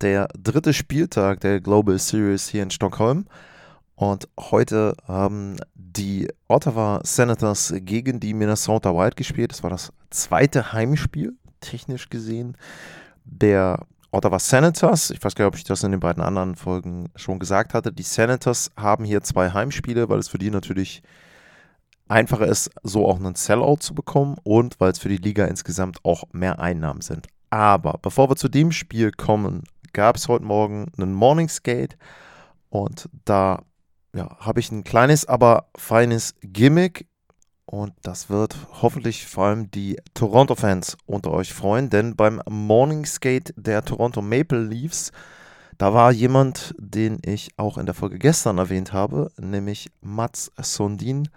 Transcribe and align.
Der 0.00 0.28
dritte 0.36 0.72
Spieltag 0.72 1.40
der 1.40 1.60
Global 1.60 1.98
Series 1.98 2.48
hier 2.48 2.62
in 2.62 2.70
Stockholm. 2.70 3.26
Und 3.94 4.28
heute 4.38 4.94
haben 5.06 5.56
die 5.74 6.28
Ottawa 6.48 7.00
Senators 7.04 7.72
gegen 7.76 8.18
die 8.18 8.34
Minnesota 8.34 8.94
Wild 8.94 9.16
gespielt. 9.16 9.52
Das 9.52 9.62
war 9.62 9.70
das 9.70 9.92
zweite 10.10 10.72
Heimspiel, 10.72 11.34
technisch 11.60 12.10
gesehen, 12.10 12.56
der 13.24 13.86
Ottawa 14.10 14.38
Senators. 14.38 15.10
Ich 15.10 15.22
weiß 15.22 15.34
gar 15.34 15.44
nicht, 15.44 15.54
ob 15.54 15.58
ich 15.58 15.64
das 15.64 15.84
in 15.84 15.92
den 15.92 16.00
beiden 16.00 16.22
anderen 16.22 16.56
Folgen 16.56 17.08
schon 17.14 17.38
gesagt 17.38 17.74
hatte. 17.74 17.92
Die 17.92 18.02
Senators 18.02 18.70
haben 18.76 19.04
hier 19.04 19.22
zwei 19.22 19.50
Heimspiele, 19.50 20.08
weil 20.08 20.18
es 20.18 20.28
für 20.28 20.38
die 20.38 20.50
natürlich 20.50 21.02
einfacher 22.08 22.46
ist, 22.46 22.70
so 22.82 23.06
auch 23.08 23.18
einen 23.18 23.34
Sellout 23.34 23.78
zu 23.80 23.94
bekommen 23.94 24.36
und 24.42 24.78
weil 24.78 24.92
es 24.92 24.98
für 24.98 25.08
die 25.08 25.16
Liga 25.16 25.46
insgesamt 25.46 25.98
auch 26.04 26.24
mehr 26.32 26.58
Einnahmen 26.58 27.00
sind. 27.00 27.28
Aber 27.50 27.98
bevor 28.02 28.28
wir 28.28 28.36
zu 28.36 28.48
dem 28.48 28.72
Spiel 28.72 29.10
kommen, 29.12 29.62
gab 29.94 30.16
es 30.16 30.28
heute 30.28 30.44
Morgen 30.44 30.92
einen 30.98 31.14
Morning 31.14 31.48
Skate 31.48 31.96
und 32.68 33.08
da 33.24 33.62
ja, 34.14 34.36
habe 34.38 34.60
ich 34.60 34.70
ein 34.70 34.84
kleines, 34.84 35.24
aber 35.26 35.68
feines 35.76 36.34
Gimmick 36.42 37.06
und 37.64 37.94
das 38.02 38.28
wird 38.28 38.56
hoffentlich 38.82 39.26
vor 39.26 39.46
allem 39.46 39.70
die 39.70 39.96
Toronto-Fans 40.12 40.98
unter 41.06 41.30
euch 41.30 41.54
freuen, 41.54 41.88
denn 41.88 42.14
beim 42.16 42.42
Morning 42.48 43.06
Skate 43.06 43.54
der 43.56 43.84
Toronto 43.84 44.20
Maple 44.20 44.64
Leafs, 44.64 45.12
da 45.78 45.94
war 45.94 46.12
jemand, 46.12 46.74
den 46.78 47.18
ich 47.24 47.50
auch 47.56 47.78
in 47.78 47.86
der 47.86 47.94
Folge 47.94 48.18
gestern 48.18 48.58
erwähnt 48.58 48.92
habe, 48.92 49.30
nämlich 49.38 49.90
Mats 50.00 50.52
Sundin 50.60 51.28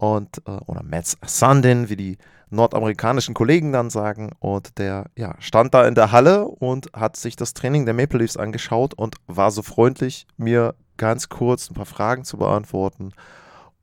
und 0.00 0.38
äh, 0.46 0.52
oder 0.66 0.82
Mats 0.82 1.18
Sundin, 1.26 1.90
wie 1.90 1.96
die 1.96 2.18
nordamerikanischen 2.48 3.34
Kollegen 3.34 3.70
dann 3.72 3.90
sagen. 3.90 4.30
Und 4.38 4.78
der 4.78 5.10
ja, 5.14 5.34
stand 5.40 5.74
da 5.74 5.86
in 5.86 5.94
der 5.94 6.10
Halle 6.10 6.46
und 6.46 6.90
hat 6.94 7.16
sich 7.16 7.36
das 7.36 7.52
Training 7.52 7.84
der 7.84 7.94
Maple 7.94 8.18
Leafs 8.18 8.38
angeschaut 8.38 8.94
und 8.94 9.16
war 9.26 9.50
so 9.50 9.62
freundlich, 9.62 10.26
mir 10.38 10.74
ganz 10.96 11.28
kurz 11.28 11.70
ein 11.70 11.74
paar 11.74 11.86
Fragen 11.86 12.24
zu 12.24 12.38
beantworten. 12.38 13.12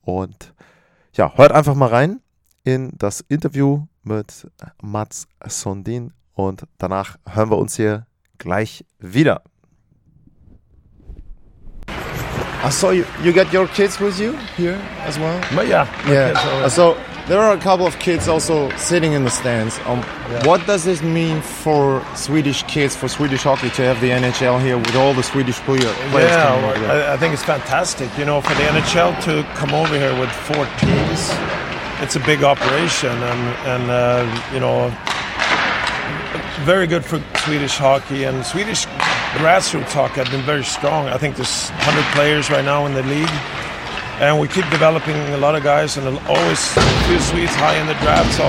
Und 0.02 0.54
ja, 1.14 1.34
hört 1.36 1.52
einfach 1.52 1.76
mal 1.76 1.90
rein 1.90 2.20
in 2.64 2.92
das 2.98 3.22
Interview 3.22 3.86
mit 4.04 4.50
Mats 4.82 5.28
Sundin 5.46 6.14
und 6.34 6.64
danach 6.80 7.18
hören 7.28 7.52
wir 7.52 7.58
uns 7.58 7.76
hier 7.76 8.08
gleich 8.40 8.86
wieder. 9.00 9.44
I 12.64 12.70
saw 12.70 12.90
you. 12.90 13.06
You 13.24 13.32
got 13.34 13.54
your 13.54 13.68
kids 13.68 14.00
with 14.00 14.20
you 14.20 14.32
here 14.58 14.80
as 15.06 15.18
well. 15.20 15.40
But 15.56 15.68
yeah, 15.68 15.86
Yeah. 16.10 16.34
Uh, 16.66 16.70
So 16.70 16.98
there 17.28 17.40
are 17.40 17.54
a 17.54 17.58
couple 17.60 17.86
of 17.86 18.00
kids 18.00 18.28
also 18.28 18.70
sitting 18.78 19.14
in 19.14 19.24
the 19.24 19.30
stands. 19.30 19.80
Um, 19.86 20.02
What 20.44 20.66
does 20.66 20.84
this 20.84 21.02
mean 21.02 21.42
for 21.42 22.02
Swedish 22.16 22.64
kids, 22.64 22.96
for 22.96 23.08
Swedish 23.08 23.44
hockey, 23.44 23.70
to 23.70 23.82
have 23.84 24.00
the 24.02 24.10
NHL 24.12 24.60
here 24.60 24.78
with 24.78 24.96
all 24.96 25.14
the 25.14 25.24
Swedish 25.24 25.60
players 25.66 25.84
yeah, 25.86 26.46
coming 26.48 26.66
over 26.70 26.80
there? 26.80 27.10
I, 27.10 27.14
I 27.14 27.18
think 27.18 27.34
it's 27.34 27.44
fantastic. 27.44 28.10
You 28.18 28.26
know, 28.26 28.42
for 28.42 28.54
the 28.56 28.64
NHL 28.64 29.12
to 29.28 29.44
come 29.60 29.74
over 29.74 29.96
here 29.98 30.14
with 30.20 30.32
four 30.32 30.66
teams, 30.80 31.20
it's 32.02 32.16
a 32.16 32.20
big 32.32 32.44
operation, 32.44 33.12
and 33.32 33.42
and 33.72 33.84
uh, 33.92 34.54
you 34.54 34.60
know, 34.60 34.92
very 36.66 36.88
good 36.88 37.06
for 37.06 37.22
Swedish 37.46 37.78
hockey 37.78 38.24
and 38.26 38.46
Swedish 38.46 38.86
grassroots 39.38 39.92
hockey 39.94 40.16
have 40.22 40.32
been 40.32 40.42
very 40.46 40.64
strong. 40.64 41.08
I 41.08 41.18
think 41.18 41.36
there's 41.36 41.70
100 41.70 42.04
players 42.16 42.50
right 42.50 42.64
now 42.66 42.86
in 42.86 42.94
the 42.94 43.04
league, 43.04 43.30
and 44.20 44.40
we 44.40 44.48
keep 44.48 44.68
developing 44.70 45.16
a 45.34 45.38
lot 45.38 45.56
of 45.56 45.64
guys, 45.64 45.98
and 45.98 46.06
always 46.28 46.62
a 46.78 46.82
few 47.08 47.20
Swedes 47.20 47.54
high 47.56 47.76
in 47.80 47.88
the 47.88 47.94
draft. 47.96 48.34
So, 48.36 48.46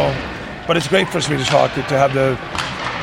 but 0.67 0.77
it's 0.77 0.89
great 0.89 1.09
for 1.09 1.21
Swedish 1.21 1.49
hockey 1.49 1.83
to 1.83 1.97
have 1.99 2.13
the 2.15 2.37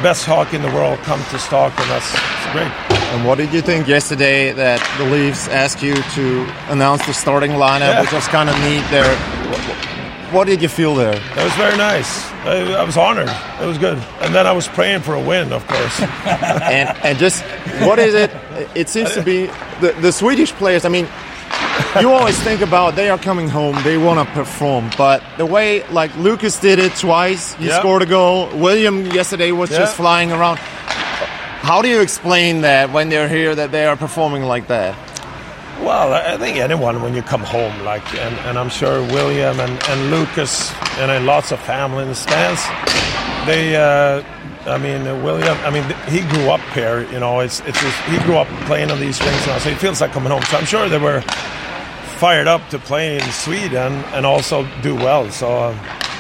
best 0.03 0.25
hockey 0.25 0.57
in 0.57 0.61
the 0.61 0.71
world 0.71 0.99
come 0.99 1.21
to 1.31 1.39
Stockholm. 1.39 1.87
That's 1.89 2.11
great. 2.51 2.71
And 3.13 3.25
what 3.25 3.37
did 3.37 3.53
you 3.53 3.61
think 3.61 3.87
yesterday 3.87 4.51
that 4.51 4.81
the 4.97 5.05
Leafs 5.05 5.47
asked 5.47 5.81
you 5.81 5.95
to 5.95 6.25
announce 6.69 7.05
the 7.05 7.13
starting 7.13 7.51
lineup, 7.51 7.93
Yeah. 7.93 8.01
which 8.01 8.11
was 8.11 8.27
kind 8.27 8.49
of 8.49 8.55
neat 8.61 8.83
there? 8.89 9.15
What 10.35 10.47
did 10.47 10.61
you 10.61 10.67
feel 10.67 10.95
there? 10.95 11.13
It 11.15 11.43
was 11.43 11.53
very 11.53 11.77
nice. 11.77 12.29
I, 12.43 12.73
I 12.73 12.83
was 12.83 12.97
honored. 12.97 13.29
It 13.61 13.65
was 13.65 13.77
good. 13.77 13.97
And 14.19 14.35
then 14.35 14.45
I 14.45 14.51
was 14.51 14.67
praying 14.67 14.99
for 15.01 15.13
a 15.15 15.21
win, 15.21 15.53
of 15.53 15.65
course. 15.65 16.01
and 16.25 16.89
and 17.05 17.17
just 17.17 17.41
what 17.87 17.99
is 17.99 18.13
it? 18.13 18.31
It 18.75 18.89
seems 18.89 19.13
to 19.13 19.21
be 19.23 19.45
the 19.79 19.95
the 20.01 20.11
Swedish 20.11 20.51
players. 20.51 20.83
I 20.83 20.89
mean, 20.89 21.07
you 22.01 22.11
always 22.11 22.37
think 22.43 22.59
about 22.59 22.95
they 22.97 23.09
are 23.09 23.17
coming 23.17 23.47
home, 23.47 23.81
they 23.83 23.97
want 23.97 24.27
to 24.27 24.33
perform, 24.35 24.89
but 24.97 25.23
the 25.37 25.45
way 25.45 25.87
like 25.87 26.13
Lucas 26.17 26.59
did 26.59 26.79
it 26.79 26.93
twice, 26.97 27.53
he 27.55 27.67
Yeah. 27.67 27.79
scored 27.79 28.01
a 28.01 28.05
goal. 28.05 28.49
William 28.59 29.05
yesterday 29.05 29.51
was 29.53 29.71
Yeah. 29.71 29.77
just 29.79 29.95
flying 29.95 30.33
around. 30.33 30.57
How 30.59 31.81
do 31.81 31.87
you 31.87 32.01
explain 32.01 32.61
that 32.61 32.91
when 32.91 33.07
they're 33.09 33.29
here 33.29 33.55
that 33.55 33.71
they 33.71 33.85
are 33.85 33.95
performing 33.95 34.43
like 34.43 34.67
that? 34.67 34.95
Well, 35.81 36.13
I 36.13 36.37
think 36.37 36.57
anyone 36.57 37.01
when 37.01 37.13
you 37.13 37.21
come 37.21 37.41
home, 37.41 37.83
like, 37.83 38.03
and, 38.15 38.35
and 38.47 38.57
I'm 38.57 38.69
sure 38.69 39.01
William 39.01 39.59
and, 39.59 39.83
and 39.89 40.11
Lucas 40.11 40.73
and 40.97 41.09
then 41.11 41.25
lots 41.25 41.51
of 41.51 41.59
family 41.59 42.03
in 42.03 42.09
the 42.09 42.15
stands, 42.15 42.61
they, 43.45 43.75
uh, 43.75 44.23
I 44.65 44.77
mean, 44.77 45.07
uh, 45.07 45.15
William, 45.23 45.57
I 45.59 45.69
mean, 45.69 45.83
he 46.07 46.21
grew 46.29 46.49
up 46.49 46.61
here, 46.73 47.09
you 47.11 47.19
know, 47.19 47.39
it's, 47.41 47.59
it's 47.61 47.79
just, 47.81 48.01
he 48.03 48.17
grew 48.19 48.37
up 48.37 48.47
playing 48.65 48.89
on 48.89 48.99
these 48.99 49.19
rings 49.21 49.47
now, 49.47 49.57
so 49.59 49.69
he 49.69 49.75
feels 49.75 50.01
like 50.01 50.11
coming 50.11 50.31
home. 50.31 50.41
So 50.43 50.57
I'm 50.57 50.65
sure 50.65 50.89
they 50.89 50.97
were 50.97 51.21
fired 52.17 52.47
up 52.47 52.67
to 52.69 52.79
play 52.79 53.15
in 53.15 53.31
Sweden 53.31 53.93
and 54.13 54.25
also 54.25 54.67
do 54.81 54.95
well. 54.95 55.29
So 55.29 55.49
uh, 55.49 55.77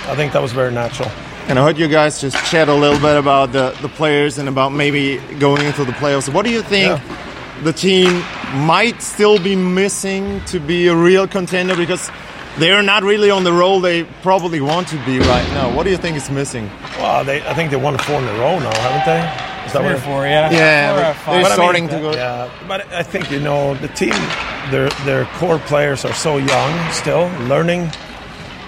I 0.07 0.15
think 0.15 0.33
that 0.33 0.41
was 0.41 0.51
very 0.51 0.71
natural. 0.71 1.09
And 1.47 1.57
I 1.57 1.63
heard 1.63 1.77
you 1.77 1.87
guys 1.87 2.19
just 2.19 2.35
chat 2.45 2.69
a 2.69 2.73
little 2.73 2.99
bit 2.99 3.17
about 3.17 3.51
the, 3.51 3.75
the 3.81 3.89
players 3.89 4.37
and 4.37 4.49
about 4.49 4.73
maybe 4.73 5.17
going 5.39 5.65
into 5.65 5.85
the 5.85 5.91
playoffs. 5.93 6.31
What 6.31 6.43
do 6.43 6.51
you 6.51 6.61
think 6.61 6.99
the 7.63 7.71
team 7.71 8.23
might 8.55 9.01
still 9.01 9.37
be 9.39 9.55
missing 9.55 10.43
to 10.45 10.59
be 10.59 10.87
a 10.87 10.95
real 10.95 11.27
contender? 11.27 11.75
Because 11.75 12.09
they're 12.57 12.83
not 12.83 13.03
really 13.03 13.29
on 13.29 13.43
the 13.43 13.51
role 13.53 13.81
they 13.81 14.03
probably 14.21 14.61
want 14.61 14.87
to 14.89 14.95
be 15.05 15.19
right 15.19 15.47
now. 15.51 15.75
What 15.75 15.83
do 15.83 15.89
you 15.91 15.97
think 15.97 16.15
is 16.17 16.29
missing? 16.29 16.69
Well, 16.97 17.23
they, 17.25 17.45
I 17.45 17.53
think 17.53 17.69
they 17.71 17.77
won 17.77 17.97
four 17.97 18.17
in 18.21 18.27
a 18.27 18.33
row 18.33 18.59
now, 18.59 18.73
haven't 18.79 19.05
they? 19.05 19.65
Is 19.65 19.73
that 19.73 19.81
Three 19.81 19.93
or 19.93 19.97
four, 19.97 20.25
yeah. 20.25 20.51
Yeah, 20.51 21.13
Four 21.13 21.25
but 21.25 21.33
they're 21.33 21.41
But 21.43 21.51
I 21.51 21.55
starting 21.55 21.85
mean, 21.87 21.95
to 21.95 21.99
go. 21.99 22.11
Yeah, 22.13 22.49
but 22.67 22.87
I 22.93 23.03
think 23.03 23.31
you 23.31 23.39
know 23.39 23.73
the 23.75 23.87
team, 23.89 24.13
their 24.71 24.89
their 25.05 25.25
core 25.37 25.59
players 25.59 26.05
are 26.05 26.13
so 26.13 26.37
young 26.37 26.91
still, 26.91 27.27
learning. 27.47 27.89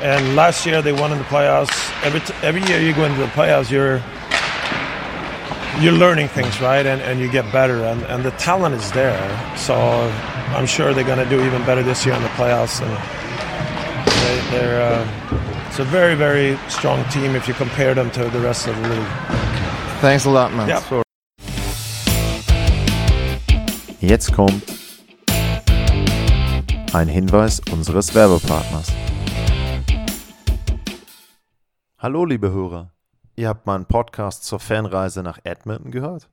And 0.02 0.36
last 0.36 0.66
year 0.66 0.82
they 0.82 0.94
won 0.94 1.12
in 1.12 1.18
the 1.20 1.24
playoffs. 1.26 1.74
Every 2.04 2.20
t- 2.20 2.34
every 2.44 2.62
year 2.64 2.80
you 2.80 2.94
go 2.94 3.06
into 3.06 3.20
the 3.20 3.28
playoffs, 3.28 3.70
you're 3.72 4.00
you're 5.82 5.94
learning 5.94 6.28
things, 6.30 6.60
right? 6.62 6.86
And, 6.86 7.02
and 7.02 7.20
you 7.20 7.30
get 7.30 7.52
better, 7.52 7.84
and, 7.86 8.02
and 8.04 8.24
the 8.24 8.32
talent 8.32 8.76
is 8.76 8.92
there. 8.92 9.20
So 9.58 9.76
I'm 10.56 10.66
sure 10.66 10.94
they're 10.94 11.04
going 11.04 11.24
to 11.24 11.30
do 11.30 11.44
even 11.46 11.64
better 11.66 11.84
this 11.84 12.06
year 12.06 12.16
in 12.16 12.22
the 12.24 12.30
playoffs. 12.30 12.82
And 12.82 12.92
they, 14.24 14.58
they're 14.58 14.82
uh, 14.82 15.68
it's 15.68 15.80
a 15.80 15.84
very 15.84 16.16
very 16.16 16.58
strong 16.70 17.04
team 17.10 17.36
if 17.36 17.48
you 17.48 17.54
compare 17.54 17.94
them 17.94 18.10
to 18.12 18.24
the 18.30 18.40
rest 18.40 18.68
of 18.68 18.76
the 18.76 18.90
league. 18.90 19.08
Thanks 20.02 20.26
a 20.26 20.30
lot, 20.30 20.52
man. 20.54 20.68
Yeah. 20.70 20.80
For- 20.80 21.04
Jetzt 24.00 24.32
kommt 24.34 24.64
ein 26.94 27.08
Hinweis 27.08 27.60
unseres 27.72 28.14
Werbepartners. 28.16 28.88
Hallo 32.00 32.26
liebe 32.26 32.52
Hörer, 32.52 32.92
ihr 33.38 33.48
habt 33.48 33.66
meinen 33.66 33.86
Podcast 33.86 34.44
zur 34.44 34.60
Fanreise 34.60 35.24
nach 35.24 35.40
Edmonton 35.44 35.92
gehört? 35.92 36.28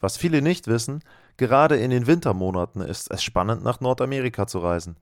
Was 0.00 0.16
viele 0.16 0.42
nicht 0.42 0.66
wissen, 0.66 1.04
gerade 1.36 1.76
in 1.76 1.90
den 1.90 2.06
Wintermonaten 2.06 2.80
ist 2.80 3.10
es 3.10 3.22
spannend 3.22 3.62
nach 3.62 3.80
Nordamerika 3.80 4.46
zu 4.46 4.58
reisen. 4.58 4.96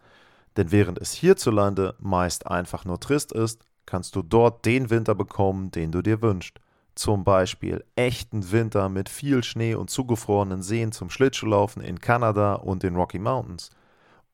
Denn 0.56 0.72
während 0.72 0.98
es 0.98 1.12
hierzulande 1.12 1.94
meist 1.98 2.46
einfach 2.46 2.84
nur 2.84 2.98
trist 2.98 3.32
ist, 3.32 3.64
kannst 3.86 4.16
du 4.16 4.22
dort 4.22 4.64
den 4.64 4.90
Winter 4.90 5.14
bekommen, 5.14 5.70
den 5.70 5.92
du 5.92 6.02
dir 6.02 6.20
wünschst. 6.20 6.58
Zum 6.94 7.24
Beispiel 7.24 7.84
echten 7.94 8.50
Winter 8.50 8.88
mit 8.88 9.08
viel 9.08 9.44
Schnee 9.44 9.74
und 9.74 9.90
zugefrorenen 9.90 10.62
Seen 10.62 10.92
zum 10.92 11.10
Schlittschuhlaufen 11.10 11.82
in 11.82 12.00
Kanada 12.00 12.54
und 12.54 12.82
den 12.82 12.96
Rocky 12.96 13.18
Mountains. 13.18 13.70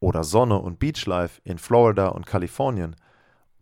Oder 0.01 0.25
Sonne 0.25 0.59
und 0.59 0.79
Beachlife 0.79 1.41
in 1.45 1.59
Florida 1.59 2.09
und 2.09 2.25
Kalifornien. 2.25 2.97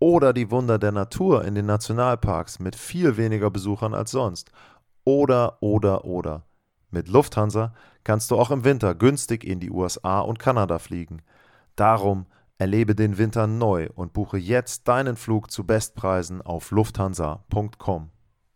Oder 0.01 0.33
die 0.33 0.51
Wunder 0.51 0.79
der 0.79 0.93
Natur 0.93 1.45
in 1.45 1.55
den 1.55 1.67
Nationalparks 1.67 2.59
mit 2.59 2.75
viel 2.75 3.19
weniger 3.19 3.51
Besuchern 3.51 3.93
als 3.93 4.11
sonst. 4.11 4.51
Oder, 5.05 5.59
oder, 5.61 6.07
oder. 6.07 6.47
Mit 6.91 7.07
Lufthansa 7.07 7.75
kannst 8.03 8.31
du 8.31 8.39
auch 8.39 8.51
im 8.51 8.65
Winter 8.65 8.95
günstig 8.95 9.45
in 9.45 9.61
die 9.61 9.71
USA 9.71 10.21
und 10.21 10.39
Kanada 10.39 10.79
fliegen. 10.79 11.21
Darum 11.77 12.27
erlebe 12.57 12.95
den 12.95 13.19
Winter 13.19 13.47
neu 13.47 13.89
und 13.95 14.15
buche 14.15 14.39
jetzt 14.39 14.89
deinen 14.89 15.17
Flug 15.17 15.51
zu 15.51 15.65
Bestpreisen 15.65 16.41
auf 16.41 16.71
lufthansa.com. 16.71 18.11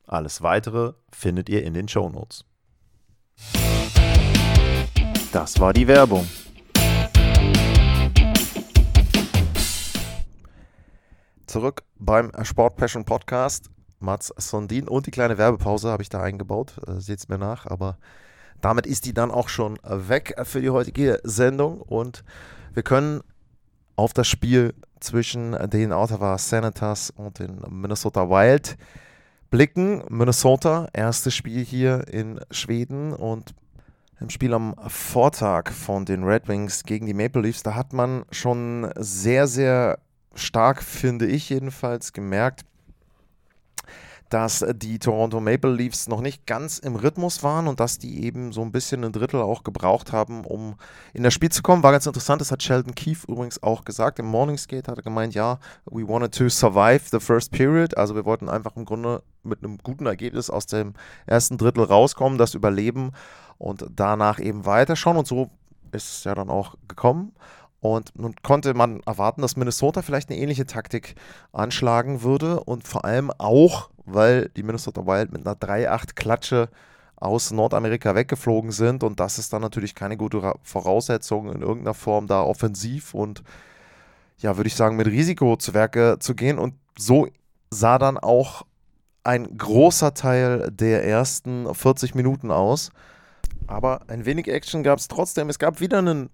Alles 0.07 0.43
weitere 0.43 0.95
findet 1.13 1.51
ihr 1.51 1.63
in 1.63 1.75
den 1.75 1.89
Shownotes. 1.89 2.47
Das 5.33 5.61
war 5.61 5.75
die 5.75 5.89
Werbung. 5.89 6.27
Zurück 11.55 11.85
beim 12.01 12.33
Sport 12.43 12.75
Passion 12.75 13.05
Podcast. 13.05 13.71
Mats 14.01 14.35
Sondin 14.39 14.89
und 14.89 15.07
die 15.07 15.13
kleine 15.13 15.39
Werbepause 15.39 15.89
habe 15.89 16.03
ich 16.03 16.09
da 16.09 16.21
eingebaut. 16.21 16.81
Äh, 16.85 16.99
Seht 16.99 17.21
es 17.21 17.29
mir 17.29 17.39
nach, 17.39 17.65
aber 17.67 17.97
damit 18.61 18.89
ist 18.89 19.05
die 19.05 19.15
dann 19.15 19.31
auch 19.31 19.49
schon 19.49 19.79
weg 19.85 20.35
für 20.43 20.61
die 20.61 20.71
heutige 20.71 21.21
Sendung 21.23 21.81
und 21.81 22.25
wir 22.73 22.83
können 22.83 23.21
auf 23.95 24.13
das 24.13 24.27
Spiel 24.27 24.75
zwischen 24.99 25.53
den 25.71 25.93
Ottawa 25.93 26.39
Senators 26.39 27.11
und 27.11 27.39
den 27.39 27.63
Minnesota 27.71 28.29
Wild 28.29 28.77
blicken. 29.49 30.03
Minnesota, 30.09 30.89
erstes 30.93 31.37
Spiel 31.37 31.65
hier 31.65 32.09
in 32.09 32.41
Schweden 32.51 33.13
und 33.13 33.55
im 34.19 34.31
Spiel 34.31 34.55
am 34.55 34.75
Vortag 34.89 35.71
von 35.71 36.05
den 36.05 36.25
Red 36.25 36.49
Wings 36.49 36.83
gegen 36.83 37.07
die 37.07 37.15
Maple 37.15 37.43
Leafs, 37.43 37.63
da 37.63 37.77
hat 37.77 37.93
man 37.93 38.25
schon 38.33 38.91
sehr, 38.97 39.47
sehr 39.47 40.01
stark, 40.35 40.83
finde 40.83 41.27
ich 41.27 41.51
jedenfalls, 41.51 42.13
gemerkt, 42.13 42.65
dass 44.35 44.65
die 44.75 44.99
Toronto 44.99 45.39
Maple 45.39 45.73
Leafs 45.73 46.09
noch 46.09 46.21
nicht 46.21 46.45
ganz 46.45 46.79
im 46.79 46.97
Rhythmus 46.97 47.45
waren 47.45 47.69
und 47.69 47.79
dass 47.79 47.99
die 47.99 48.25
eben 48.25 48.53
so 48.53 48.63
ein 48.63 48.73
bisschen 48.73 49.05
ein 49.05 49.13
Drittel 49.13 49.41
auch 49.41 49.63
gebraucht 49.63 50.13
haben, 50.13 50.45
um 50.45 50.75
in 51.13 51.23
das 51.23 51.35
Spiel 51.35 51.51
zu 51.51 51.63
kommen. 51.63 51.85
War 51.85 51.93
ganz 51.93 52.07
interessant, 52.07 52.41
das 52.41 52.51
hat 52.51 52.63
Sheldon 52.63 52.97
Keefe 52.97 53.31
übrigens 53.31 53.63
auch 53.63 53.85
gesagt. 53.85 54.19
Im 54.19 54.27
Morningskate 54.27 54.91
hat 54.91 54.99
er 54.99 55.05
gemeint, 55.05 55.35
ja, 55.35 55.59
we 55.85 56.09
wanted 56.09 56.35
to 56.35 56.49
survive 56.49 57.03
the 57.11 57.21
first 57.21 57.53
period. 57.53 57.97
Also 57.97 58.17
wir 58.17 58.25
wollten 58.25 58.49
einfach 58.49 58.75
im 58.77 58.85
Grunde 58.85 59.23
mit 59.45 59.63
einem 59.63 59.79
guten 59.79 60.07
Ergebnis 60.07 60.51
aus 60.51 60.67
dem 60.67 60.95
ersten 61.27 61.57
Drittel 61.57 61.85
rauskommen, 61.85 62.37
das 62.37 62.55
überleben 62.55 63.13
und 63.59 63.87
danach 63.95 64.41
eben 64.41 64.67
weiterschauen. 64.67 65.17
Und 65.17 65.29
so 65.29 65.51
ist 65.93 66.11
es 66.19 66.25
ja 66.25 66.35
dann 66.35 66.51
auch 66.51 66.75
gekommen. 66.89 67.33
Und 67.85 68.19
nun 68.19 68.35
konnte 68.43 68.73
man 68.73 69.01
erwarten, 69.05 69.43
dass 69.43 69.57
Minnesota 69.57 70.01
vielleicht 70.01 70.31
eine 70.31 70.39
ähnliche 70.39 70.65
Taktik 70.65 71.17
anschlagen 71.53 72.23
würde 72.23 72.65
und 72.65 72.89
vor 72.89 73.05
allem 73.05 73.31
auch 73.37 73.91
weil 74.07 74.49
die 74.57 74.63
Minnesota 74.63 75.07
Wild 75.07 75.33
mit 75.33 75.47
einer 75.47 75.55
3-8-Klatsche 75.55 76.71
aus 77.17 77.51
Nordamerika 77.51 78.15
weggeflogen 78.15 78.73
sind 78.73 79.05
und 79.05 79.21
das 79.21 79.39
ist 79.39 79.53
dann 79.53 79.61
natürlich 79.61 79.95
keine 79.95 80.17
gute 80.17 80.55
Voraussetzung 80.63 81.53
in 81.53 81.61
irgendeiner 81.61 81.93
Form 81.93 82.27
da 82.27 82.43
offensiv 82.43 83.13
und 83.13 83.43
ja, 84.39 84.57
würde 84.57 84.69
ich 84.69 84.77
sagen, 84.77 84.97
mit 84.97 85.07
Risiko 85.07 85.57
zu 85.57 85.75
Werke 85.75 86.17
zu 86.21 86.35
gehen 86.35 86.59
und 86.59 86.77
so 86.99 87.29
sah 87.71 87.99
dann 87.99 88.17
auch 88.17 88.63
ein 89.25 89.59
großer 89.59 90.15
Teil 90.15 90.71
der 90.71 91.05
ersten 91.05 91.73
40 91.75 92.15
Minuten 92.15 92.51
aus. 92.51 92.93
Aber 93.67 94.03
ein 94.09 94.27
wenig 94.27 94.49
Action 94.49 94.83
gab 94.83 94.99
es 94.99 95.09
trotzdem. 95.09 95.49
Es 95.49 95.59
gab 95.59 95.81
wieder 95.81 95.99
einen 95.99 96.29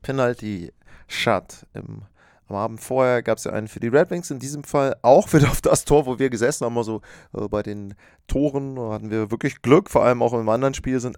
Penalty-Shot 1.11 1.67
im 1.75 2.03
am 2.49 2.57
Abend 2.57 2.81
vorher 2.81 3.23
gab 3.23 3.39
es 3.39 3.45
ja 3.45 3.53
einen 3.53 3.69
für 3.69 3.79
die 3.79 3.87
Red 3.87 4.11
Wings, 4.11 4.29
in 4.29 4.41
diesem 4.41 4.65
Fall 4.65 4.97
auch 5.03 5.33
wieder 5.33 5.49
auf 5.49 5.61
das 5.61 5.85
Tor, 5.85 6.07
wo 6.07 6.19
wir 6.19 6.31
gesessen 6.31 6.65
haben. 6.65 6.77
Also 6.77 7.01
äh, 7.33 7.47
bei 7.47 7.63
den 7.63 7.95
Toren 8.27 8.77
hatten 8.91 9.09
wir 9.09 9.31
wirklich 9.31 9.63
Glück. 9.63 9.89
Vor 9.89 10.03
allem 10.05 10.21
auch 10.21 10.33
im 10.33 10.49
anderen 10.49 10.75
Spiel 10.75 10.99
sind 10.99 11.17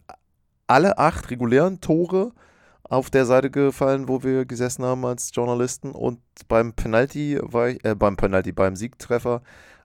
alle 0.67 0.99
acht 0.99 1.31
regulären 1.31 1.81
Tore 1.81 2.33
auf 2.83 3.09
der 3.09 3.25
Seite 3.25 3.51
gefallen, 3.51 4.09
wo 4.09 4.23
wir 4.23 4.45
gesessen 4.45 4.85
haben 4.85 5.07
als 5.07 5.31
Journalisten. 5.35 5.93
Und 5.93 6.21
beim 6.49 6.75
Penalty 6.75 7.39
war 7.41 7.71
ich, 7.71 7.83
äh, 7.83 7.95
beim 7.95 8.17
Penalty, 8.19 8.53
beim 8.53 8.77
Siegtreffer 8.77 9.41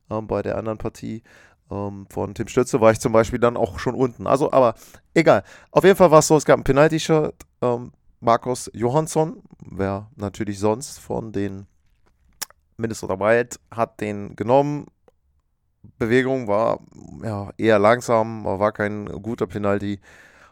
äh, 0.10 0.22
bei 0.22 0.42
der 0.42 0.58
anderen 0.58 0.78
Partie 0.78 1.24
ähm, 1.72 2.08
von 2.10 2.34
Tim 2.34 2.50
Stütze 2.50 2.82
war 2.82 2.92
ich 2.92 3.00
zum 3.00 3.14
Beispiel 3.14 3.40
dann 3.40 3.56
auch 3.56 3.80
schon 3.80 3.96
unten. 3.96 4.28
Also, 4.28 4.52
aber 4.52 4.76
egal. 5.14 5.44
Auf 5.72 5.86
jeden 5.86 5.96
Fall 5.96 6.12
war 6.12 6.20
es 6.20 6.28
so, 6.28 6.36
es 6.36 6.44
gab 6.44 6.60
ein 6.60 6.66
Penalty-Shirt. 6.66 7.34
Ähm, 7.62 7.94
Markus 8.20 8.70
Johansson, 8.74 9.44
wer 9.64 10.10
natürlich 10.16 10.60
sonst 10.60 11.00
von 11.00 11.32
den 11.32 11.68
Minnesota 12.78 13.20
Wild, 13.20 13.60
hat 13.72 14.02
den 14.02 14.36
genommen. 14.36 14.88
Bewegung 16.00 16.48
war 16.48 16.80
ja, 17.24 17.52
eher 17.58 17.80
langsam, 17.80 18.44
war 18.44 18.72
kein 18.72 19.06
guter 19.22 19.48
Penalty 19.48 20.00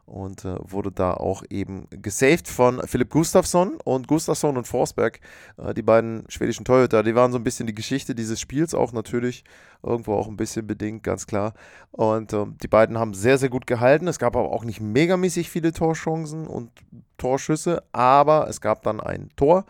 und 0.06 0.46
äh, 0.46 0.56
wurde 0.60 0.92
da 0.92 1.13
auch 1.13 1.44
eben 1.50 1.88
gesaved 1.90 2.48
von 2.48 2.81
Philipp 2.86 3.10
Gustafsson 3.10 3.78
und 3.84 4.07
Gustafsson 4.07 4.57
und 4.57 4.68
Forsberg, 4.68 5.19
äh, 5.57 5.74
die 5.74 5.81
beiden 5.81 6.24
schwedischen 6.30 6.63
Torhüter, 6.63 7.04
die 7.04 7.16
waren 7.16 7.31
so 7.31 7.38
ein 7.38 7.44
bisschen 7.44 7.68
die 7.68 7.75
Geschichte 7.75 8.13
dieses 8.13 8.40
Spiels 8.40 8.74
auch 8.74 8.94
natürlich, 8.94 9.44
irgendwo 9.81 10.13
auch 10.13 10.28
ein 10.28 10.38
bisschen 10.38 10.68
bedingt, 10.68 11.04
ganz 11.04 11.25
klar. 11.25 11.54
Und 11.92 12.34
äh, 12.34 12.46
die 12.62 12.68
beiden 12.68 12.98
haben 13.00 13.13
sehr, 13.13 13.38
sehr 13.38 13.50
gut 13.50 13.68
gehalten. 13.68 14.07
Es 14.07 14.19
gab 14.19 14.36
aber 14.36 14.52
auch 14.52 14.63
nicht 14.63 14.80
megamäßig 14.80 15.50
viele 15.50 15.74
Torchancen 15.74 16.48
und 16.48 16.72
Torschüsse, 17.18 17.84
aber 17.92 18.48
es 18.48 18.62
gab 18.62 18.84
dann 18.84 19.00
ein 19.00 19.30
Tor 19.36 19.66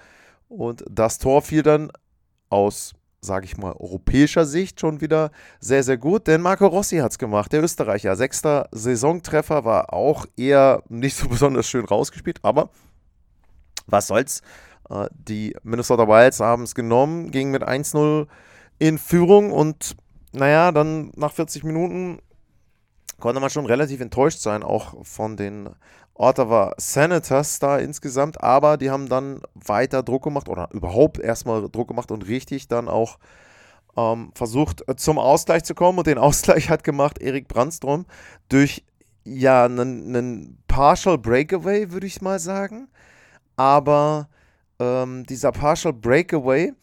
und 0.49 0.83
das 0.89 1.17
Tor 1.17 1.41
fiel 1.41 1.63
dann 1.63 1.91
aus 2.49 2.93
sage 3.25 3.45
ich 3.45 3.57
mal, 3.57 3.73
europäischer 3.73 4.45
Sicht 4.45 4.79
schon 4.79 5.01
wieder 5.01 5.31
sehr, 5.59 5.83
sehr 5.83 5.97
gut, 5.97 6.27
denn 6.27 6.41
Marco 6.41 6.67
Rossi 6.67 6.97
hat 6.97 7.11
es 7.11 7.17
gemacht, 7.17 7.51
der 7.51 7.63
Österreicher. 7.63 8.15
Sechster 8.15 8.69
Saisontreffer 8.71 9.65
war 9.65 9.93
auch 9.93 10.25
eher 10.37 10.83
nicht 10.87 11.17
so 11.17 11.27
besonders 11.27 11.67
schön 11.67 11.85
rausgespielt, 11.85 12.39
aber 12.43 12.69
was 13.87 14.07
soll's. 14.07 14.41
Äh, 14.89 15.07
die 15.11 15.55
Minnesota 15.63 16.07
Wilds 16.07 16.39
haben 16.39 16.63
es 16.63 16.75
genommen, 16.75 17.31
gingen 17.31 17.51
mit 17.51 17.67
1-0 17.67 18.27
in 18.79 18.97
Führung 18.97 19.51
und 19.51 19.95
naja, 20.31 20.71
dann 20.71 21.11
nach 21.15 21.31
40 21.31 21.63
Minuten 21.63 22.19
konnte 23.19 23.39
man 23.39 23.49
schon 23.49 23.65
relativ 23.65 24.01
enttäuscht 24.01 24.39
sein, 24.39 24.63
auch 24.63 25.05
von 25.05 25.37
den 25.37 25.69
Ottawa 26.15 26.73
Senators 26.77 27.59
da 27.59 27.77
insgesamt, 27.77 28.41
aber 28.41 28.77
die 28.77 28.89
haben 28.89 29.07
dann 29.09 29.41
weiter 29.53 30.01
Druck 30.01 30.23
gemacht 30.23 30.49
oder 30.49 30.69
überhaupt 30.71 31.19
erstmal 31.19 31.69
Druck 31.69 31.89
gemacht 31.89 32.09
und 32.09 32.27
richtig 32.27 32.67
dann 32.67 32.87
auch 32.87 33.19
ähm, 33.97 34.31
versucht 34.33 34.87
äh, 34.87 34.95
zum 34.95 35.19
Ausgleich 35.19 35.63
zu 35.63 35.75
kommen. 35.75 35.97
Und 35.97 36.07
den 36.07 36.17
Ausgleich 36.17 36.69
hat 36.69 36.83
gemacht 36.83 37.19
Erik 37.19 37.47
Brandstrom 37.47 38.05
durch 38.49 38.83
ja 39.25 39.65
einen 39.65 40.57
Partial 40.67 41.17
Breakaway, 41.17 41.91
würde 41.91 42.07
ich 42.07 42.21
mal 42.21 42.39
sagen, 42.39 42.87
aber 43.57 44.29
ähm, 44.79 45.25
dieser 45.25 45.51
Partial 45.51 45.93
Breakaway 45.93 46.73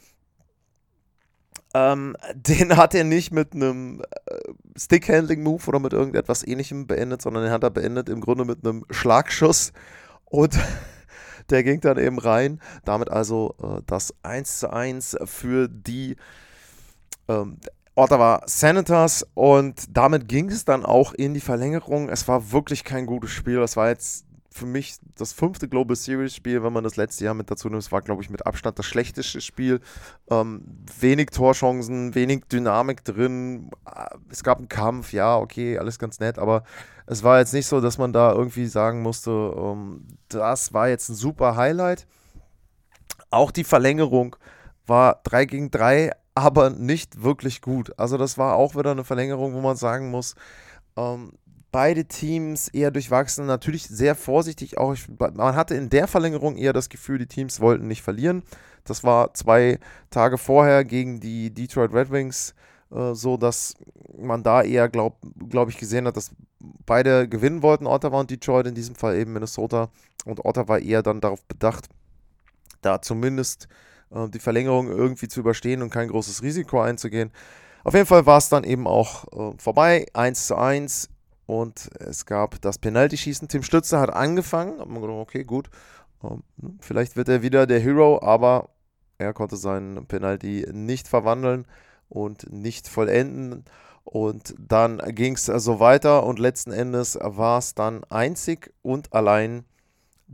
ähm, 1.75 2.17
den 2.35 2.77
hat 2.77 2.95
er 2.95 3.05
nicht 3.05 3.33
mit 3.33 3.55
einem 3.55 4.03
äh, 4.27 4.35
Stick-Handling-Move 4.77 5.67
oder 5.67 5.79
mit 5.79 5.93
irgendetwas 5.93 6.47
ähnlichem 6.47 6.87
beendet, 6.87 7.23
sondern 7.23 7.45
den 7.45 7.53
hat 7.53 7.63
er 7.63 7.71
beendet 7.71 8.09
im 8.09 8.21
Grunde 8.21 8.45
mit 8.45 8.65
einem 8.65 8.85
Schlagschuss 8.91 9.73
und 10.25 10.59
der 11.51 11.63
ging 11.63 11.81
dann 11.81 11.99
eben 11.99 12.19
rein. 12.19 12.61
Damit 12.85 13.11
also 13.11 13.55
äh, 13.63 13.83
das 13.87 14.15
1 14.23 14.61
zu 14.61 14.73
1 14.73 15.17
für 15.25 15.69
die 15.69 16.17
ähm, 17.29 17.59
Ottawa 17.95 18.43
Senators 18.47 19.27
und 19.35 19.85
damit 19.95 20.27
ging 20.27 20.49
es 20.49 20.65
dann 20.65 20.85
auch 20.85 21.13
in 21.13 21.35
die 21.35 21.41
Verlängerung. 21.41 22.09
Es 22.09 22.27
war 22.27 22.53
wirklich 22.53 22.85
kein 22.85 23.05
gutes 23.05 23.31
Spiel. 23.31 23.61
Es 23.61 23.77
war 23.77 23.89
jetzt 23.89 24.25
für 24.53 24.67
mich 24.67 24.97
das 25.17 25.33
fünfte 25.33 25.69
Global 25.69 25.97
Series 25.97 26.35
Spiel, 26.35 26.63
wenn 26.63 26.73
man 26.73 26.85
das 26.85 26.97
letzte 26.97 27.25
Jahr 27.25 27.35
mit 27.35 27.51
dazu 27.51 27.69
nimmt. 27.69 27.91
War, 27.93 28.03
glaube 28.03 28.23
ich, 28.23 28.31
mit 28.31 28.47
Abstand 28.47 28.79
das 28.79 28.87
schlechteste 28.87 29.41
Spiel. 29.41 29.81
Ähm, 30.31 30.63
wenig 31.01 31.31
Torchancen, 31.31 32.15
wenig 32.15 32.45
Dynamik 32.51 33.05
drin. 33.05 33.71
Es 34.31 34.43
gab 34.45 34.59
einen 34.59 34.69
Kampf, 34.69 35.13
ja, 35.13 35.37
okay, 35.37 35.79
alles 35.79 35.99
ganz 35.99 36.21
nett, 36.21 36.39
aber 36.39 36.65
es 37.07 37.23
war 37.23 37.39
jetzt 37.39 37.53
nicht 37.53 37.67
so, 37.67 37.81
dass 37.81 37.99
man 37.99 38.13
da 38.13 38.33
irgendwie 38.33 38.67
sagen 38.67 39.03
musste, 39.03 39.31
ähm, 39.31 40.07
das 40.29 40.73
war 40.73 40.89
jetzt 40.89 41.09
ein 41.09 41.15
super 41.15 41.57
Highlight. 41.57 42.07
Auch 43.31 43.51
die 43.51 43.65
Verlängerung 43.65 44.37
war 44.87 45.21
3 45.25 45.47
gegen 45.47 45.71
3, 45.71 46.13
aber 46.35 46.71
nicht 46.71 47.23
wirklich 47.23 47.61
gut. 47.63 47.99
Also 47.99 48.17
das 48.17 48.39
war 48.39 48.57
auch 48.57 48.77
wieder 48.77 48.93
eine 48.93 49.05
Verlängerung, 49.05 49.55
wo 49.55 49.61
man 49.61 49.77
sagen 49.77 50.11
muss, 50.11 50.35
ähm, 50.97 51.33
beide 51.73 52.05
Teams 52.05 52.69
eher 52.69 52.91
durchwachsen. 52.91 53.47
Natürlich 53.47 53.89
sehr 53.89 54.15
vorsichtig 54.15 54.79
auch. 54.79 54.95
Man 55.19 55.57
hatte 55.57 55.75
in 55.75 55.91
der 55.91 56.07
Verlängerung 56.07 56.57
eher 56.57 56.73
das 56.73 56.89
Gefühl, 56.89 57.19
die 57.19 57.27
Teams 57.27 57.61
wollten 57.61 57.89
nicht 57.89 58.03
verlieren. 58.03 58.43
Das 58.85 59.03
war 59.03 59.35
zwei 59.35 59.79
Tage 60.11 60.39
vorher 60.39 60.85
gegen 60.85 61.19
die 61.19 61.53
Detroit 61.53 61.93
Red 61.93 62.11
Wings 62.11 62.55
äh, 62.93 63.15
so, 63.15 63.37
dass 63.37 63.75
man 64.17 64.43
da 64.43 64.63
eher, 64.63 64.89
glaube 64.89 65.17
glaub 65.49 65.69
ich, 65.69 65.79
gesehen 65.79 66.07
hat, 66.07 66.17
dass 66.17 66.31
beide 66.87 67.29
gewinnen 67.29 67.63
wollten, 67.63 67.87
Ottawa 67.87 68.21
und 68.21 68.31
Detroit, 68.31 68.67
in 68.67 68.75
diesem 68.75 68.95
Fall 68.95 69.17
eben 69.17 69.33
Minnesota. 69.33 69.89
Und 70.25 70.45
Ottawa 70.45 70.79
eher 70.79 71.03
dann 71.03 71.21
darauf 71.21 71.43
bedacht, 71.47 71.89
da 72.83 73.03
zumindest 73.03 73.67
äh, 74.11 74.29
die 74.29 74.39
Verlängerung 74.39 74.89
irgendwie 74.89 75.29
zu 75.29 75.41
überstehen 75.41 75.83
und 75.83 75.91
kein 75.91 76.09
großes 76.09 76.43
Risiko 76.43 76.81
einzugehen. 76.81 77.33
Auf 77.85 77.95
jeden 77.95 78.07
Fall 78.07 78.27
war 78.27 78.39
es 78.39 78.49
dann 78.49 78.63
eben 78.65 78.87
auch 78.87 79.25
äh, 79.33 79.57
vorbei, 79.59 80.07
1 80.13 80.47
zu 80.47 80.57
1 80.57 81.09
und 81.47 81.91
es 82.01 82.27
gab 82.27 82.61
das 82.61 82.79
Penalty-Schießen. 82.79 83.49
Tim 83.49 83.63
Stützer 83.63 84.01
hat 84.01 84.11
angefangen. 84.11 84.81
Hat 84.81 84.89
man 84.89 85.03
gedacht, 85.03 85.19
okay, 85.19 85.45
gut. 85.45 85.71
Ähm, 86.23 86.43
vielleicht 86.81 87.17
wird 87.17 87.29
er 87.29 87.43
wieder 87.43 87.67
der 87.67 87.81
Hero, 87.81 88.21
aber 88.23 88.71
er 89.19 89.33
konnte 89.33 89.57
seinen 89.57 90.07
Penalty 90.07 90.67
nicht 90.73 91.09
verwandeln 91.09 91.67
und 92.09 92.53
nicht 92.53 92.89
vollenden. 92.89 93.65
Und 94.05 94.55
dann 94.59 94.99
ging 95.15 95.35
es 95.35 95.47
so 95.47 95.81
weiter 95.81 96.25
und 96.27 96.39
letzten 96.39 96.73
Endes 96.73 97.17
war 97.21 97.59
es 97.59 97.75
dann 97.75 98.03
einzig 98.05 98.73
und 98.83 99.13
allein 99.13 99.65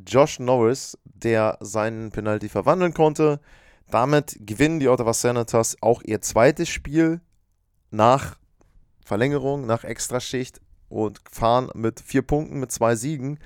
Josh 0.06 0.38
Norris, 0.38 0.96
der 1.04 1.58
seinen 1.60 2.10
Penalty 2.10 2.48
verwandeln 2.48 2.94
konnte. 2.94 3.40
Damit 3.90 4.36
gewinnen 4.40 4.80
die 4.80 4.88
Ottawa 4.88 5.12
Senators 5.12 5.76
auch 5.80 6.02
ihr 6.02 6.22
zweites 6.22 6.68
Spiel 6.68 7.20
nach 7.90 8.38
Verlängerung, 9.04 9.66
nach 9.66 9.84
Extraschicht 9.84 10.60
und 10.88 11.20
fahren 11.30 11.70
mit 11.74 12.00
vier 12.00 12.22
Punkten, 12.22 12.60
mit 12.60 12.72
zwei 12.72 12.96
Siegen 12.96 13.38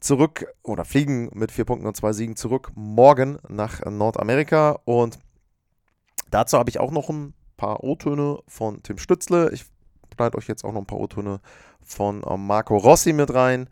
zurück 0.00 0.46
oder 0.62 0.84
fliegen 0.84 1.30
mit 1.32 1.52
vier 1.52 1.64
Punkten 1.64 1.86
und 1.86 1.96
zwei 1.96 2.12
Siegen 2.12 2.36
zurück 2.36 2.72
morgen 2.74 3.38
nach 3.48 3.84
Nordamerika. 3.84 4.80
Und 4.84 5.18
dazu 6.30 6.58
habe 6.58 6.70
ich 6.70 6.80
auch 6.80 6.90
noch 6.90 7.08
ein 7.08 7.34
paar 7.56 7.84
O-Töne 7.84 8.40
von 8.48 8.82
Tim 8.82 8.98
Stützle. 8.98 9.50
Ich 9.52 9.64
schneide 10.14 10.36
euch 10.36 10.48
jetzt 10.48 10.64
auch 10.64 10.72
noch 10.72 10.80
ein 10.80 10.86
paar 10.86 11.00
O-Töne 11.00 11.40
von 11.80 12.22
äh, 12.24 12.36
Marco 12.36 12.76
Rossi 12.76 13.12
mit 13.12 13.32
rein. 13.32 13.68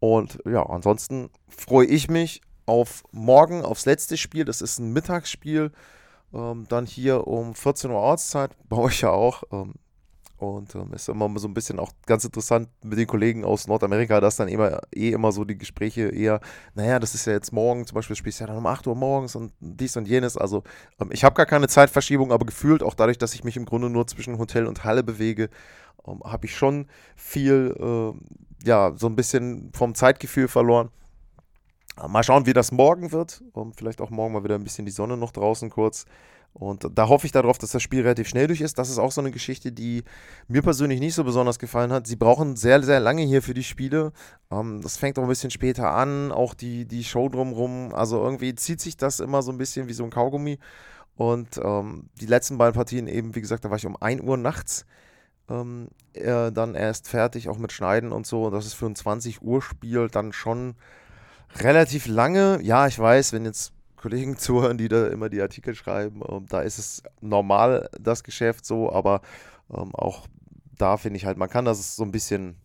Und 0.00 0.38
ja, 0.46 0.64
ansonsten 0.64 1.30
freue 1.48 1.86
ich 1.86 2.08
mich 2.08 2.42
auf 2.66 3.04
morgen, 3.12 3.62
aufs 3.62 3.86
letzte 3.86 4.16
Spiel. 4.16 4.44
Das 4.44 4.60
ist 4.60 4.78
ein 4.78 4.92
Mittagsspiel. 4.92 5.72
Ähm, 6.32 6.66
dann 6.68 6.86
hier 6.86 7.26
um 7.26 7.54
14 7.54 7.90
Uhr 7.90 7.98
Ortszeit, 7.98 8.50
bei 8.68 8.76
euch 8.76 9.00
ja 9.00 9.10
auch. 9.10 9.42
Ähm, 9.50 9.74
und 10.40 10.74
ähm, 10.74 10.92
ist 10.94 11.08
immer 11.08 11.30
so 11.38 11.46
ein 11.46 11.54
bisschen 11.54 11.78
auch 11.78 11.92
ganz 12.06 12.24
interessant 12.24 12.68
mit 12.82 12.98
den 12.98 13.06
Kollegen 13.06 13.44
aus 13.44 13.68
Nordamerika, 13.68 14.20
dass 14.20 14.36
dann 14.36 14.48
immer 14.48 14.80
eh 14.94 15.10
immer 15.10 15.32
so 15.32 15.44
die 15.44 15.58
Gespräche 15.58 16.08
eher, 16.08 16.40
naja, 16.74 16.98
das 16.98 17.14
ist 17.14 17.26
ja 17.26 17.34
jetzt 17.34 17.52
morgen, 17.52 17.86
zum 17.86 17.94
Beispiel 17.96 18.16
spielst 18.16 18.40
du 18.40 18.44
ja 18.44 18.48
dann 18.48 18.56
um 18.56 18.66
8 18.66 18.86
Uhr 18.86 18.94
morgens 18.94 19.36
und 19.36 19.52
dies 19.60 19.96
und 19.98 20.08
jenes. 20.08 20.38
Also 20.38 20.62
ähm, 20.98 21.10
ich 21.12 21.24
habe 21.24 21.34
gar 21.34 21.46
keine 21.46 21.68
Zeitverschiebung, 21.68 22.32
aber 22.32 22.46
gefühlt, 22.46 22.82
auch 22.82 22.94
dadurch, 22.94 23.18
dass 23.18 23.34
ich 23.34 23.44
mich 23.44 23.56
im 23.58 23.66
Grunde 23.66 23.90
nur 23.90 24.06
zwischen 24.06 24.38
Hotel 24.38 24.66
und 24.66 24.84
Halle 24.84 25.02
bewege, 25.02 25.50
ähm, 26.06 26.20
habe 26.24 26.46
ich 26.46 26.56
schon 26.56 26.86
viel, 27.16 27.74
äh, 27.78 28.66
ja, 28.66 28.92
so 28.96 29.08
ein 29.08 29.16
bisschen 29.16 29.70
vom 29.74 29.94
Zeitgefühl 29.94 30.48
verloren. 30.48 30.88
Mal 32.08 32.22
schauen, 32.22 32.46
wie 32.46 32.54
das 32.54 32.72
morgen 32.72 33.12
wird. 33.12 33.42
Um, 33.52 33.74
vielleicht 33.74 34.00
auch 34.00 34.08
morgen 34.08 34.32
mal 34.32 34.42
wieder 34.42 34.54
ein 34.54 34.64
bisschen 34.64 34.86
die 34.86 34.92
Sonne 34.92 35.18
noch 35.18 35.32
draußen 35.32 35.68
kurz. 35.68 36.06
Und 36.52 36.86
da 36.94 37.08
hoffe 37.08 37.26
ich 37.26 37.32
darauf, 37.32 37.58
dass 37.58 37.70
das 37.70 37.82
Spiel 37.82 38.02
relativ 38.02 38.28
schnell 38.28 38.48
durch 38.48 38.60
ist. 38.60 38.76
Das 38.78 38.90
ist 38.90 38.98
auch 38.98 39.12
so 39.12 39.20
eine 39.20 39.30
Geschichte, 39.30 39.70
die 39.70 40.02
mir 40.48 40.62
persönlich 40.62 41.00
nicht 41.00 41.14
so 41.14 41.22
besonders 41.22 41.58
gefallen 41.58 41.92
hat. 41.92 42.06
Sie 42.06 42.16
brauchen 42.16 42.56
sehr, 42.56 42.82
sehr 42.82 43.00
lange 43.00 43.22
hier 43.22 43.40
für 43.40 43.54
die 43.54 43.62
Spiele. 43.62 44.12
Ähm, 44.50 44.80
das 44.82 44.96
fängt 44.96 45.18
auch 45.18 45.22
ein 45.22 45.28
bisschen 45.28 45.50
später 45.50 45.92
an, 45.92 46.32
auch 46.32 46.54
die, 46.54 46.86
die 46.86 47.04
Show 47.04 47.28
drumherum. 47.28 47.94
Also 47.94 48.22
irgendwie 48.22 48.54
zieht 48.54 48.80
sich 48.80 48.96
das 48.96 49.20
immer 49.20 49.42
so 49.42 49.52
ein 49.52 49.58
bisschen 49.58 49.88
wie 49.88 49.92
so 49.92 50.04
ein 50.04 50.10
Kaugummi. 50.10 50.58
Und 51.16 51.60
ähm, 51.62 52.08
die 52.20 52.26
letzten 52.26 52.58
beiden 52.58 52.74
Partien 52.74 53.06
eben, 53.06 53.34
wie 53.34 53.40
gesagt, 53.40 53.64
da 53.64 53.70
war 53.70 53.76
ich 53.76 53.86
um 53.86 53.96
1 53.96 54.22
Uhr 54.22 54.36
nachts 54.36 54.86
ähm, 55.48 55.88
äh, 56.14 56.50
dann 56.50 56.74
erst 56.74 57.08
fertig, 57.08 57.48
auch 57.48 57.58
mit 57.58 57.72
Schneiden 57.72 58.12
und 58.12 58.26
so. 58.26 58.46
Und 58.46 58.52
das 58.52 58.66
ist 58.66 58.74
für 58.74 58.86
ein 58.86 58.96
20 58.96 59.42
Uhr 59.42 59.62
Spiel 59.62 60.08
dann 60.08 60.32
schon 60.32 60.74
relativ 61.56 62.06
lange. 62.06 62.60
Ja, 62.62 62.86
ich 62.86 62.98
weiß, 62.98 63.32
wenn 63.32 63.44
jetzt 63.44 63.72
Kollegen 64.00 64.36
zuhören, 64.38 64.78
die 64.78 64.88
da 64.88 65.06
immer 65.08 65.28
die 65.28 65.40
Artikel 65.40 65.74
schreiben. 65.74 66.22
Ähm, 66.28 66.46
da 66.48 66.62
ist 66.62 66.78
es 66.78 67.02
normal, 67.20 67.88
das 68.00 68.24
Geschäft 68.24 68.64
so, 68.64 68.92
aber 68.92 69.20
ähm, 69.72 69.94
auch 69.94 70.26
da 70.76 70.96
finde 70.96 71.18
ich 71.18 71.26
halt, 71.26 71.36
man 71.36 71.50
kann 71.50 71.64
das 71.64 71.96
so 71.96 72.02
ein 72.02 72.12
bisschen 72.12 72.56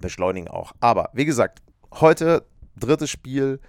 beschleunigen 0.00 0.48
auch. 0.48 0.72
Aber 0.80 1.10
wie 1.12 1.24
gesagt, 1.24 1.62
heute 1.94 2.46
drittes 2.78 3.10
Spiel 3.10 3.60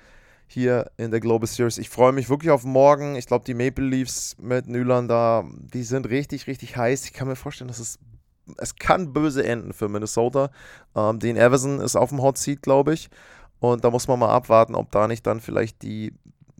hier 0.48 0.91
in 0.98 1.12
der 1.12 1.19
Global 1.19 1.48
Series. 1.48 1.77
Ich 1.77 1.89
freue 1.89 2.13
mich 2.13 2.29
wirklich 2.29 2.51
auf 2.51 2.63
morgen. 2.63 3.15
Ich 3.15 3.25
glaube, 3.25 3.46
die 3.46 3.53
Maple 3.53 3.86
Leafs 3.86 4.38
mit 4.39 4.67
Nylander, 4.67 5.46
die 5.74 5.84
sind 5.84 6.07
richtig, 6.07 6.48
richtig 6.48 6.77
heiß. 6.77 7.05
Ich 7.05 7.13
kann 7.13 7.27
mir 7.27 7.36
vorstellen, 7.36 7.67
dass 7.67 7.79
es 7.79 8.00
es 8.57 8.75
kann 8.75 9.12
böse 9.12 9.46
enden 9.46 9.74
für 9.74 9.89
Minnesota. 9.89 10.51
Ähm, 10.96 11.19
den 11.19 11.36
Everson 11.36 11.81
ist 11.81 11.98
auf 11.98 12.10
dem 12.10 12.22
Hot 12.22 12.38
Seat, 12.38 12.62
glaube 12.62 12.93
ich. 12.93 13.10
Und 13.60 13.84
da 13.84 13.89
muss 13.89 14.07
man 14.07 14.19
mal 14.19 14.29
abwarten, 14.29 14.75
ob 14.75 14.91
da 14.91 15.07
nicht 15.07 15.25
dann 15.27 15.41
vielleicht 15.41 15.81
die 15.81 16.13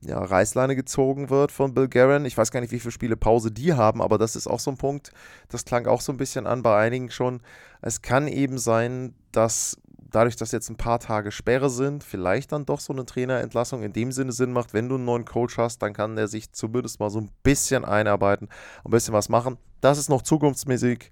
ja, 0.07 0.23
Reißleine 0.23 0.75
gezogen 0.75 1.29
wird 1.29 1.51
von 1.51 1.73
Bill 1.73 1.89
Guerin. 1.89 2.25
Ich 2.25 2.37
weiß 2.37 2.51
gar 2.51 2.61
nicht, 2.61 2.71
wie 2.71 2.79
viele 2.79 2.91
Spiele 2.91 3.17
Pause 3.17 3.51
die 3.51 3.73
haben, 3.73 4.01
aber 4.01 4.17
das 4.17 4.35
ist 4.35 4.47
auch 4.47 4.59
so 4.59 4.71
ein 4.71 4.77
Punkt, 4.77 5.11
das 5.49 5.65
klang 5.65 5.85
auch 5.85 6.01
so 6.01 6.13
ein 6.13 6.17
bisschen 6.17 6.47
an 6.47 6.63
bei 6.63 6.77
einigen 6.77 7.11
schon. 7.11 7.41
Es 7.81 8.01
kann 8.01 8.27
eben 8.27 8.57
sein, 8.57 9.13
dass 9.31 9.77
dadurch, 10.09 10.37
dass 10.37 10.53
jetzt 10.53 10.69
ein 10.69 10.77
paar 10.77 10.99
Tage 10.99 11.31
Sperre 11.31 11.69
sind, 11.69 12.03
vielleicht 12.03 12.53
dann 12.53 12.65
doch 12.65 12.79
so 12.79 12.93
eine 12.93 13.05
Trainerentlassung 13.05 13.83
in 13.83 13.91
dem 13.91 14.13
Sinne 14.13 14.31
Sinn 14.31 14.53
macht. 14.53 14.73
Wenn 14.73 14.87
du 14.87 14.95
einen 14.95 15.05
neuen 15.05 15.25
Coach 15.25 15.57
hast, 15.57 15.81
dann 15.81 15.93
kann 15.93 16.15
der 16.15 16.29
sich 16.29 16.53
zumindest 16.53 17.01
mal 17.01 17.09
so 17.09 17.19
ein 17.19 17.29
bisschen 17.43 17.83
einarbeiten, 17.83 18.47
ein 18.85 18.91
bisschen 18.91 19.13
was 19.13 19.27
machen. 19.27 19.57
Das 19.81 19.97
ist 19.97 20.09
noch 20.09 20.21
zukunftsmäßig. 20.21 21.11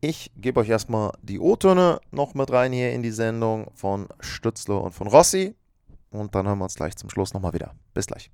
Ich 0.00 0.32
gebe 0.36 0.60
euch 0.60 0.68
erstmal 0.68 1.12
die 1.22 1.38
O-Töne 1.38 2.00
noch 2.10 2.34
mit 2.34 2.50
rein 2.50 2.72
hier 2.72 2.92
in 2.92 3.02
die 3.02 3.12
Sendung 3.12 3.70
von 3.74 4.08
Stützler 4.20 4.82
und 4.82 4.92
von 4.92 5.06
Rossi. 5.06 5.54
Und 6.10 6.34
dann 6.34 6.46
hören 6.46 6.58
wir 6.58 6.64
uns 6.64 6.74
gleich 6.74 6.96
zum 6.96 7.08
Schluss 7.08 7.32
nochmal 7.32 7.54
wieder. 7.54 7.74
Bis 7.94 8.06
gleich. 8.06 8.30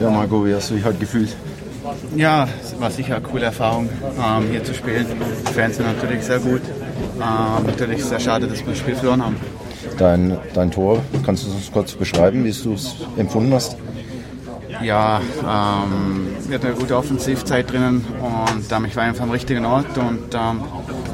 Ja, 0.00 0.10
Marco, 0.10 0.46
wie 0.46 0.54
hast 0.54 0.70
du 0.70 0.74
dich 0.74 0.84
halt 0.84 0.98
gefühlt? 0.98 1.36
Ja, 2.16 2.48
es 2.62 2.78
war 2.80 2.90
sicher 2.90 3.16
eine 3.16 3.24
coole 3.24 3.44
Erfahrung, 3.46 3.88
ähm, 4.16 4.50
hier 4.50 4.62
zu 4.62 4.72
spielen. 4.72 5.06
Die 5.48 5.52
Fans 5.52 5.76
sind 5.76 5.86
natürlich 5.86 6.24
sehr 6.24 6.38
gut. 6.38 6.62
Ähm, 7.16 7.66
natürlich 7.66 8.04
sehr 8.04 8.20
schade, 8.20 8.46
dass 8.46 8.60
wir 8.60 8.66
das 8.68 8.78
Spiel 8.78 8.94
verloren 8.94 9.22
haben. 9.22 9.36
Dein, 9.98 10.38
dein 10.54 10.70
Tor, 10.70 11.02
kannst 11.24 11.44
du 11.44 11.48
es 11.48 11.54
uns 11.54 11.72
kurz 11.72 11.92
beschreiben, 11.92 12.44
wie 12.44 12.52
du 12.52 12.74
es 12.74 12.94
empfunden 13.16 13.52
hast? 13.52 13.76
Ja, 14.82 15.20
ähm, 15.40 16.28
wir 16.46 16.54
hatten 16.54 16.66
eine 16.66 16.76
gute 16.76 16.96
Offensivzeit 16.96 17.70
drinnen 17.70 18.04
und 18.20 18.72
ähm, 18.72 18.84
ich 18.86 18.96
war 18.96 19.04
einfach 19.04 19.24
am 19.24 19.30
richtigen 19.30 19.64
Ort 19.64 19.98
und 19.98 20.34
ähm, 20.34 20.60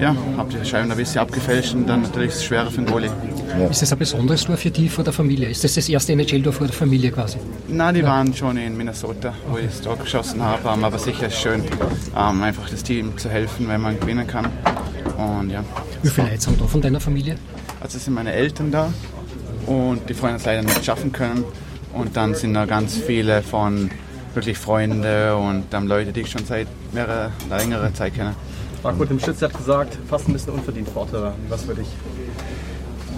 ja, 0.00 0.14
habe 0.37 0.52
die 0.52 0.64
Scheiben 0.64 0.90
ein 0.90 0.97
bisschen 0.97 1.21
abgefälscht 1.21 1.75
und 1.75 1.87
dann 1.87 2.02
natürlich 2.02 2.31
ist 2.31 2.37
es 2.37 2.45
schwerer 2.45 2.71
für 2.71 2.83
den 2.83 2.87
Goalie. 2.87 3.11
Ja. 3.59 3.67
Ist 3.67 3.83
das 3.83 3.93
ein 3.93 3.99
besonderes 3.99 4.45
Tor 4.45 4.57
für 4.57 4.71
die 4.71 4.88
vor 4.88 5.05
der 5.05 5.12
Familie? 5.12 5.49
Ist 5.49 5.64
das 5.64 5.75
das 5.75 5.88
erste 5.88 6.12
NHL-Tor 6.12 6.52
vor 6.52 6.67
der 6.67 6.76
Familie 6.76 7.11
quasi? 7.11 7.38
Nein, 7.69 7.95
die 7.95 8.00
ja. 8.00 8.07
waren 8.07 8.33
schon 8.35 8.57
in 8.57 8.76
Minnesota, 8.76 9.35
wo 9.49 9.59
ich 9.59 9.67
das 9.67 9.81
Tor 9.81 9.97
geschossen 9.97 10.43
habe, 10.43 10.69
aber 10.69 10.99
sicher 10.99 11.26
ist 11.26 11.35
es 11.35 11.40
schön, 11.40 11.62
ähm, 12.17 12.43
einfach 12.43 12.69
das 12.71 12.83
Team 12.83 13.17
zu 13.19 13.28
helfen, 13.28 13.69
wenn 13.69 13.81
man 13.81 13.99
gewinnen 13.99 14.26
kann. 14.26 14.47
Und, 15.17 15.50
ja. 15.50 15.64
Wie 16.02 16.11
viele 16.11 16.28
Leute 16.28 16.40
sind 16.40 16.61
da 16.61 16.67
von 16.67 16.81
deiner 16.81 17.00
Familie? 17.00 17.37
Also 17.81 17.99
sind 17.99 18.14
meine 18.14 18.33
Eltern 18.33 18.71
da 18.71 18.93
und 19.67 20.09
die 20.09 20.14
Freunde 20.14 20.37
es 20.37 20.45
leider 20.45 20.62
nicht 20.62 20.85
schaffen 20.85 21.12
können. 21.12 21.45
Und 21.93 22.17
dann 22.17 22.35
sind 22.35 22.55
da 22.55 22.64
ganz 22.67 22.97
viele 22.97 23.43
von 23.43 23.90
wirklich 24.35 24.59
Freunde 24.59 25.37
und 25.37 25.64
ähm, 25.73 25.88
Leute, 25.88 26.12
die 26.12 26.21
ich 26.21 26.31
schon 26.31 26.45
seit 26.45 26.69
mehrerer, 26.93 27.33
längerer 27.50 27.93
Zeit 27.95 28.14
kenne. 28.14 28.35
Marco 28.82 29.04
dem 29.04 29.18
Schütz 29.18 29.42
hat 29.42 29.56
gesagt, 29.56 29.99
fast 30.08 30.28
ein 30.28 30.32
bisschen 30.32 30.52
unverdient 30.52 30.88
Vorteil. 30.88 31.32
Was 31.49 31.64
für 31.64 31.75
dich? 31.75 31.88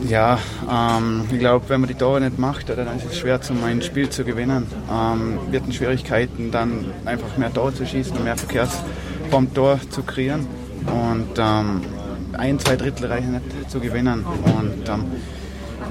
Ja, 0.08 0.38
ähm, 0.70 1.24
ich 1.30 1.38
glaube, 1.38 1.68
wenn 1.68 1.80
man 1.80 1.88
die 1.88 1.94
Tore 1.94 2.20
nicht 2.20 2.38
macht, 2.38 2.70
dann 2.70 2.96
ist 2.96 3.06
es 3.10 3.18
schwer, 3.18 3.40
zum 3.42 3.62
ein 3.64 3.82
Spiel 3.82 4.08
zu 4.08 4.24
gewinnen. 4.24 4.66
Ähm, 4.90 5.38
wir 5.50 5.60
hatten 5.60 5.72
Schwierigkeiten, 5.72 6.50
dann 6.50 6.86
einfach 7.04 7.36
mehr 7.36 7.52
Tore 7.52 7.74
zu 7.74 7.86
schießen 7.86 8.16
und 8.16 8.24
mehr 8.24 8.36
Verkehrs 8.36 8.82
vom 9.30 9.52
Tor 9.52 9.78
zu 9.90 10.02
kreieren. 10.02 10.46
Und 10.86 11.38
ähm, 11.38 11.82
ein, 12.32 12.58
zwei 12.58 12.76
Drittel 12.76 13.06
reichen 13.06 13.32
nicht 13.32 13.70
zu 13.70 13.80
gewinnen. 13.80 14.24
Und 14.24 14.88
ähm, 14.88 15.04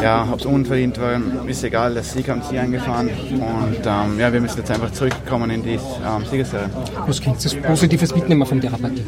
ja, 0.01 0.27
ob 0.31 0.39
es 0.39 0.45
unverdient 0.45 0.99
war, 0.99 1.19
ist 1.47 1.63
egal. 1.63 1.93
Der 1.93 2.03
Sieg 2.03 2.29
haben 2.29 2.41
sie 2.41 2.57
eingefahren. 2.57 3.09
Und 3.09 3.85
ähm, 3.85 4.19
ja, 4.19 4.33
wir 4.33 4.41
müssen 4.41 4.57
jetzt 4.57 4.71
einfach 4.71 4.91
zurückkommen 4.91 5.51
in 5.51 5.61
die 5.61 5.73
ähm, 5.73 6.25
Siegesserie. 6.29 6.69
Was 7.05 7.21
kannst 7.21 7.51
du 7.51 7.61
Positives 7.61 8.15
mitnehmen 8.15 8.45
von 8.45 8.59
der 8.59 8.69
Partie? 8.69 9.03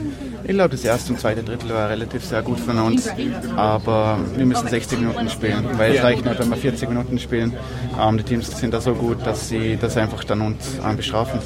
Ich 0.51 0.57
glaube, 0.57 0.71
das 0.71 0.83
erste 0.83 1.13
und 1.13 1.17
zweite 1.17 1.43
Drittel 1.43 1.69
war 1.69 1.89
relativ 1.89 2.25
sehr 2.25 2.41
gut 2.41 2.59
von 2.59 2.77
uns, 2.77 3.09
aber 3.55 4.19
wir 4.35 4.45
müssen 4.45 4.67
60 4.67 4.99
Minuten 4.99 5.29
spielen, 5.29 5.65
weil 5.77 5.95
es 5.95 6.03
reicht 6.03 6.25
nicht, 6.25 6.37
wenn 6.37 6.49
wir 6.49 6.57
40 6.57 6.89
Minuten 6.89 7.19
spielen. 7.19 7.53
Ähm, 7.97 8.17
die 8.17 8.23
Teams 8.23 8.59
sind 8.59 8.73
da 8.73 8.81
so 8.81 8.93
gut, 8.93 9.25
dass 9.25 9.47
sie 9.47 9.77
das 9.77 9.95
einfach 9.95 10.25
dann 10.25 10.41
uns 10.41 10.77
ähm, 10.85 10.97
bestrafen. 10.97 11.39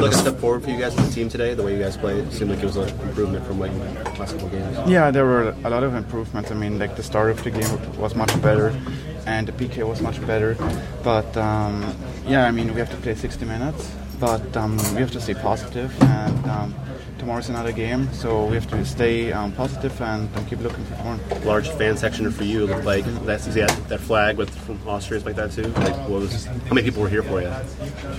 Look 0.00 0.14
a 0.14 0.16
step 0.16 0.38
forward 0.38 0.62
for 0.62 0.70
you 0.70 0.78
guys 0.78 0.96
as 0.96 1.08
a 1.08 1.12
team 1.12 1.28
today. 1.28 1.56
The 1.56 1.64
way 1.64 1.76
you 1.76 1.82
guys 1.82 1.96
played 1.96 2.32
seemed 2.32 2.52
like 2.52 2.62
it 2.62 2.66
was 2.66 2.76
an 2.76 2.88
improvement 3.08 3.44
from 3.44 3.58
what 3.58 3.70
you 3.72 4.20
last 4.20 4.38
couple 4.38 4.50
games. 4.50 4.88
Yeah, 4.88 5.10
there 5.10 5.24
were 5.24 5.52
a 5.64 5.68
lot 5.68 5.82
of 5.82 5.92
improvements. 5.96 6.52
I 6.52 6.54
mean, 6.54 6.78
like 6.78 6.94
the 6.94 7.02
start 7.02 7.32
of 7.32 7.42
the 7.42 7.50
game 7.50 7.98
was 7.98 8.14
much 8.14 8.40
better, 8.40 8.72
and 9.26 9.48
the 9.48 9.52
PK 9.52 9.82
was 9.82 10.00
much 10.00 10.24
better. 10.28 10.56
But 11.02 11.36
um, 11.36 11.82
yeah, 12.28 12.46
I 12.46 12.52
mean, 12.52 12.72
we 12.72 12.78
have 12.78 12.90
to 12.90 12.96
play 12.98 13.16
60 13.16 13.46
minutes, 13.46 13.90
but 14.20 14.56
um, 14.56 14.76
we 14.94 15.00
have 15.00 15.10
to 15.10 15.20
stay 15.20 15.34
positive 15.34 15.90
and. 16.02 16.46
Um, 16.46 16.74
tomorrow's 17.24 17.48
another 17.48 17.72
game, 17.72 18.12
so 18.12 18.44
we 18.44 18.54
have 18.54 18.68
to 18.68 18.84
stay 18.84 19.32
um, 19.32 19.50
positive 19.52 19.98
and 20.02 20.28
um, 20.36 20.44
keep 20.44 20.60
looking 20.60 20.84
for 20.84 20.94
tomorrow. 20.96 21.18
Large 21.46 21.70
fan 21.70 21.96
section 21.96 22.30
for 22.30 22.44
you 22.44 22.66
looked 22.66 22.84
like 22.84 23.06
that's 23.24 23.46
that, 23.46 23.70
that 23.88 24.00
flag 24.00 24.36
with 24.36 24.50
from 24.66 24.78
Austria 24.86 25.20
is 25.20 25.24
like 25.24 25.34
that 25.36 25.50
too. 25.50 25.62
Like, 25.62 25.96
what 26.06 26.20
was 26.20 26.44
how 26.44 26.74
many 26.74 26.82
people 26.82 27.00
were 27.00 27.08
here 27.08 27.22
for 27.22 27.40
you? 27.40 27.50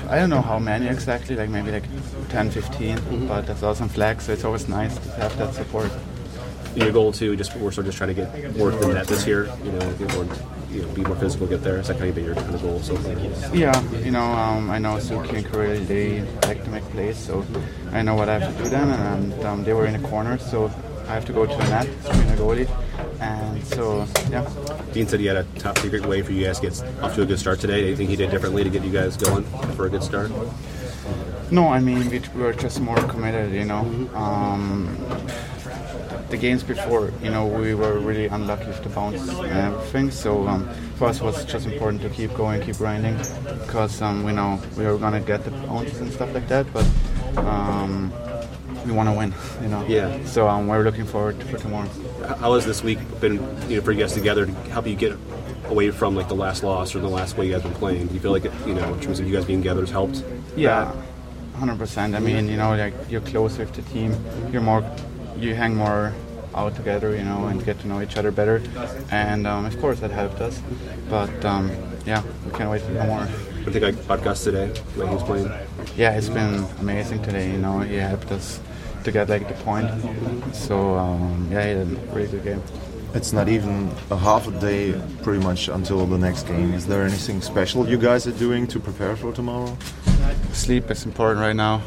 I 0.10 0.18
don't 0.18 0.32
know 0.32 0.42
how 0.42 0.58
many 0.58 0.88
exactly, 0.88 1.36
like 1.36 1.52
maybe 1.52 1.70
like 1.70 1.86
10, 2.30 2.50
15, 2.50 3.28
but 3.28 3.46
that's 3.46 3.62
awesome 3.62 3.90
flag, 3.90 4.22
so 4.22 4.34
it's 4.34 4.44
always 4.44 4.68
nice 4.68 4.98
to 4.98 5.12
have 5.12 5.38
that 5.38 5.54
support. 5.54 5.92
Your 6.76 6.92
goal 6.92 7.12
too, 7.12 7.36
just 7.36 7.56
we're 7.56 7.72
sort 7.72 7.80
of 7.80 7.86
just 7.86 7.98
trying 7.98 8.14
to 8.14 8.14
get 8.14 8.58
more 8.58 8.70
than 8.72 8.94
that 8.94 9.08
this 9.08 9.26
year. 9.26 9.50
You 9.64 9.72
know, 9.72 9.94
get 9.94 10.14
more, 10.14 10.28
you 10.70 10.82
know, 10.82 10.88
be 10.90 11.04
more 11.04 11.16
physical, 11.16 11.48
get 11.48 11.64
there. 11.64 11.78
Is 11.78 11.88
that 11.88 11.98
kind 11.98 12.10
of 12.10 12.16
been 12.16 12.26
your 12.26 12.36
kind 12.36 12.54
of 12.54 12.62
goal 12.62 12.80
so? 12.82 13.00
Yeah, 13.54 13.82
you 14.00 14.12
know, 14.12 14.24
um, 14.24 14.70
I 14.70 14.78
know 14.78 14.96
Suki 14.98 15.38
and 15.38 15.46
Korea, 15.46 15.80
they 15.80 16.22
like 16.48 16.64
to 16.66 16.70
make 16.70 16.84
plays, 16.86 17.18
so 17.18 17.46
I 17.92 18.02
know 18.02 18.16
what 18.16 18.28
I 18.28 18.40
have 18.40 18.58
to 18.58 18.64
do 18.64 18.70
then, 18.70 18.90
and 18.90 19.46
um, 19.46 19.64
they 19.64 19.74
were 19.74 19.86
in 19.86 19.96
a 19.96 20.08
corner, 20.10 20.38
so 20.38 20.70
I 21.08 21.14
have 21.14 21.26
to 21.26 21.34
go 21.34 21.46
to 21.46 21.56
the 21.56 21.64
net, 21.70 21.88
screen 22.04 22.30
a 22.30 22.36
goalie, 22.36 23.22
and 23.22 23.64
so, 23.68 24.06
yeah. 24.30 24.50
Dean 24.92 25.08
said 25.08 25.20
he 25.20 25.28
had 25.28 25.38
a 25.38 25.44
top 25.60 25.78
secret 25.80 26.06
way 26.06 26.22
for 26.22 26.34
you 26.34 26.46
guys 26.46 26.60
to 26.60 26.70
get 26.70 26.84
off 27.02 27.16
to 27.16 27.22
a 27.22 27.26
good 27.26 27.40
start 27.40 27.60
today. 27.60 27.88
Anything 27.88 28.08
he 28.08 28.16
did 28.16 28.32
differently 28.32 28.64
to 28.64 28.70
get 28.70 28.84
you 28.84 28.92
guys 28.92 29.16
going 29.16 29.44
for 29.76 29.86
a 29.86 29.90
good 29.90 30.04
start? 30.04 30.32
No, 31.52 31.68
I 31.68 31.80
mean, 31.80 32.10
we 32.10 32.20
were 32.36 32.54
just 32.54 32.80
more 32.82 32.98
committed, 33.08 33.54
you 33.54 33.66
know. 33.66 33.82
Um, 34.16 34.98
the 36.36 36.42
games 36.42 36.64
before, 36.64 37.12
you 37.24 37.30
know, 37.30 37.48
we 37.48 37.74
were 37.74 37.98
really 38.00 38.26
unlucky 38.26 38.68
with 38.68 38.84
the 38.84 38.90
bounce 38.90 39.28
and 39.30 39.48
everything. 39.48 40.12
So 40.12 40.46
um, 40.48 40.68
for 40.98 41.08
us, 41.08 41.22
it 41.22 41.24
was 41.24 41.46
just 41.46 41.66
important 41.66 42.02
to 42.02 42.10
keep 42.10 42.34
going, 42.34 42.62
keep 42.62 42.76
grinding, 42.76 43.18
because 43.62 44.02
um, 44.02 44.24
we 44.24 44.34
know 44.34 44.62
we 44.78 44.86
are 44.86 44.98
gonna 44.98 45.22
get 45.22 45.46
the 45.46 45.52
bounces 45.52 46.02
and 46.02 46.12
stuff 46.12 46.34
like 46.34 46.48
that. 46.50 46.66
But 46.74 46.86
um, 47.38 48.12
we 48.86 48.92
want 48.92 49.08
to 49.10 49.16
win, 49.16 49.34
you 49.62 49.70
know. 49.70 49.86
Yeah. 49.88 50.24
So 50.26 50.48
um, 50.48 50.68
we're 50.68 50.84
looking 50.84 51.06
forward 51.06 51.42
for 51.44 51.58
tomorrow. 51.58 51.90
How 52.40 52.54
has 52.56 52.66
this 52.66 52.84
week 52.84 53.00
been, 53.22 53.36
you 53.70 53.78
know, 53.78 53.82
for 53.82 53.94
you 53.94 54.00
guys 54.00 54.14
together 54.14 54.46
to 54.46 54.52
help 54.76 54.88
you 54.88 54.96
get 54.96 55.18
away 55.68 55.90
from 55.92 56.16
like 56.16 56.28
the 56.28 56.36
last 56.36 56.64
loss 56.64 56.96
or 56.96 57.00
the 57.00 57.08
last 57.08 57.38
way 57.38 57.48
you 57.48 57.54
guys 57.54 57.64
been 57.64 57.74
playing? 57.74 58.08
Do 58.08 58.14
you 58.14 58.20
feel 58.20 58.32
like 58.32 58.46
it, 58.46 58.54
you 58.68 58.74
know, 58.74 58.94
in 58.94 59.00
terms 59.00 59.22
of 59.22 59.28
you 59.28 59.34
guys 59.34 59.46
being 59.46 59.62
together 59.62 59.82
has 59.82 59.92
helped? 59.92 60.24
Yeah, 60.58 60.94
hundred 61.56 61.78
percent. 61.78 62.14
I 62.14 62.20
mean, 62.20 62.50
you 62.50 62.58
know, 62.58 62.76
like 62.76 62.94
you're 63.10 63.22
close 63.22 63.58
with 63.58 63.72
the 63.74 63.84
team. 63.94 64.14
You're 64.52 64.62
more, 64.62 64.84
you 65.38 65.56
hang 65.56 65.76
more 65.76 66.14
out 66.56 66.76
together, 66.76 67.16
you 67.16 67.24
know, 67.24 67.48
and 67.48 67.64
get 67.64 67.80
to 67.80 67.88
know 67.88 68.02
each 68.02 68.18
other 68.18 68.32
better. 68.32 68.62
And 69.12 69.46
um, 69.46 69.66
of 69.66 69.80
course, 69.80 70.00
that 70.00 70.12
helped 70.12 70.42
us. 70.42 70.62
But 71.10 71.44
um, 71.46 71.72
yeah, 72.06 72.24
we 72.46 72.52
can't 72.52 72.72
wait 72.72 72.82
for 72.82 72.92
more. 72.92 73.22
I 73.22 73.72
think 73.72 73.84
I 73.84 73.90
about 73.90 74.24
Gus 74.24 74.44
today, 74.44 74.68
the 74.68 75.02
way 75.02 75.08
he 75.08 75.14
was 75.14 75.24
playing. 75.24 75.52
Yeah, 75.96 76.18
it's 76.18 76.30
been 76.30 76.66
amazing 76.80 77.24
today. 77.24 77.52
You 77.52 77.58
know, 77.58 77.80
he 77.80 77.96
helped 77.96 78.32
us 78.32 78.60
to 79.04 79.12
get 79.12 79.30
like 79.30 79.48
the 79.48 79.56
point. 79.64 79.90
So 80.54 80.96
um, 80.96 81.48
yeah, 81.52 81.64
he 81.64 81.70
had 81.70 81.78
a 81.78 81.86
really 82.14 82.28
good 82.28 82.44
game. 82.44 82.64
It's 83.14 83.32
not 83.32 83.48
even 83.48 83.90
a 84.12 84.18
half 84.18 84.48
a 84.48 84.52
day 84.60 84.94
pretty 85.24 85.42
much 85.42 85.70
until 85.70 86.06
the 86.06 86.18
next 86.18 86.48
game. 86.48 86.74
Is 86.74 86.86
there 86.86 87.04
anything 87.04 87.42
special 87.42 87.88
you 87.88 87.98
guys 87.98 88.28
are 88.28 88.38
doing 88.38 88.68
to 88.68 88.80
prepare 88.80 89.16
for 89.16 89.32
tomorrow? 89.32 89.78
Sleep 90.52 90.92
is 90.92 91.06
important 91.06 91.40
right 91.40 91.56
now. 91.56 91.82